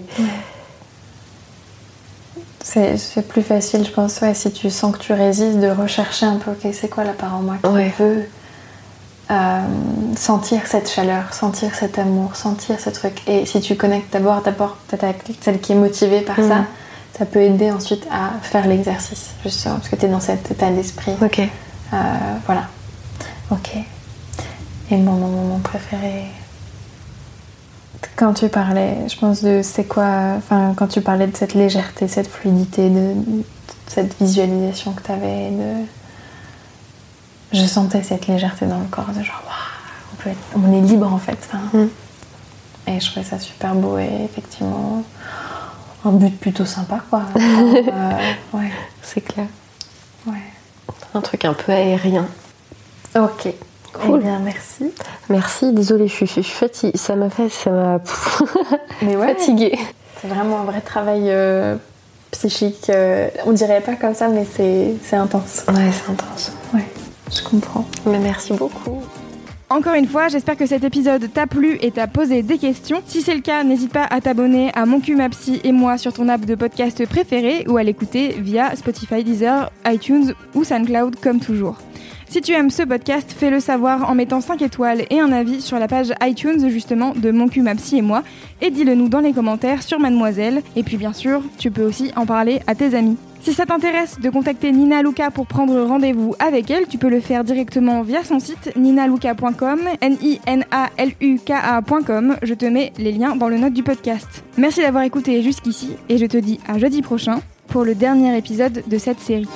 [2.63, 6.37] C'est plus facile, je pense, ouais, si tu sens que tu résistes, de rechercher un
[6.37, 8.27] peu, ok, c'est quoi la part en moi qui veut
[9.33, 9.61] euh,
[10.17, 13.23] sentir cette chaleur, sentir cet amour, sentir ce truc.
[13.27, 16.67] Et si tu connectes d'abord, d'abord peut-être avec celle qui est motivée par ça, mm
[17.17, 20.71] ça peut aider ensuite à faire l'exercice, justement, parce que tu es dans cet état
[20.71, 21.13] d'esprit.
[21.23, 21.41] Ok.
[21.41, 21.97] Euh,
[22.47, 22.69] voilà.
[23.51, 23.77] Ok.
[24.91, 26.25] Et mon moment préféré
[28.17, 30.35] Quand tu parlais, je pense, de c'est quoi.
[30.39, 33.15] Enfin, quand tu parlais de cette légèreté, cette fluidité, de,
[33.87, 35.85] cette visualisation que tu avais, de.
[37.53, 39.43] Je sentais cette légèreté dans le corps, de genre,
[40.13, 41.49] on, peut être, on est libre en fait.
[41.73, 41.87] Mm.
[42.89, 45.05] Et je trouvais ça super beau et effectivement
[46.05, 47.23] un but plutôt sympa, quoi.
[47.35, 48.71] Euh, ouais.
[49.03, 49.47] C'est clair.
[50.27, 50.35] Ouais.
[51.15, 52.27] Un truc un peu aérien.
[53.17, 53.49] Ok.
[53.93, 54.21] Cool.
[54.21, 54.93] Eh bien, merci.
[55.29, 55.73] Merci.
[55.73, 56.97] Désolée, je suis, fatiguée.
[56.97, 58.01] Ça m'a fait, ça m'a
[59.03, 59.79] Mais ouais, fatiguée.
[60.21, 61.77] C'est vraiment un vrai travail euh,
[62.31, 62.89] psychique.
[62.89, 65.65] Euh, on dirait pas comme ça, mais c'est intense.
[65.69, 66.53] Ouais, c'est intense.
[66.73, 66.87] Ouais,
[67.35, 67.87] je comprends.
[68.07, 69.03] Mais merci beaucoup.
[69.71, 73.01] Encore une fois, j'espère que cet épisode t'a plu et t'a posé des questions.
[73.07, 75.17] Si c'est le cas, n'hésite pas à t'abonner à Mon cul,
[75.65, 80.35] et moi sur ton app de podcast préféré ou à l'écouter via Spotify, Deezer, iTunes
[80.55, 81.79] ou SoundCloud comme toujours.
[82.33, 85.79] Si tu aimes ce podcast, fais-le savoir en mettant 5 étoiles et un avis sur
[85.79, 88.23] la page iTunes justement de Mon cul, ma et moi
[88.63, 90.63] et dis-le nous dans les commentaires sur Mademoiselle.
[90.75, 93.19] Et puis bien sûr, tu peux aussi en parler à tes amis.
[93.43, 97.21] Si ça t'intéresse de contacter Nina Luca pour prendre rendez-vous avec elle, tu peux le
[97.21, 100.47] faire directement via son site ninaluka.com, N-I-N-A-L-U-K-A.com.
[102.43, 104.43] Je te mets les liens dans le note du podcast.
[104.57, 108.85] Merci d'avoir écouté jusqu'ici et je te dis à jeudi prochain pour le dernier épisode
[108.87, 109.49] de cette série.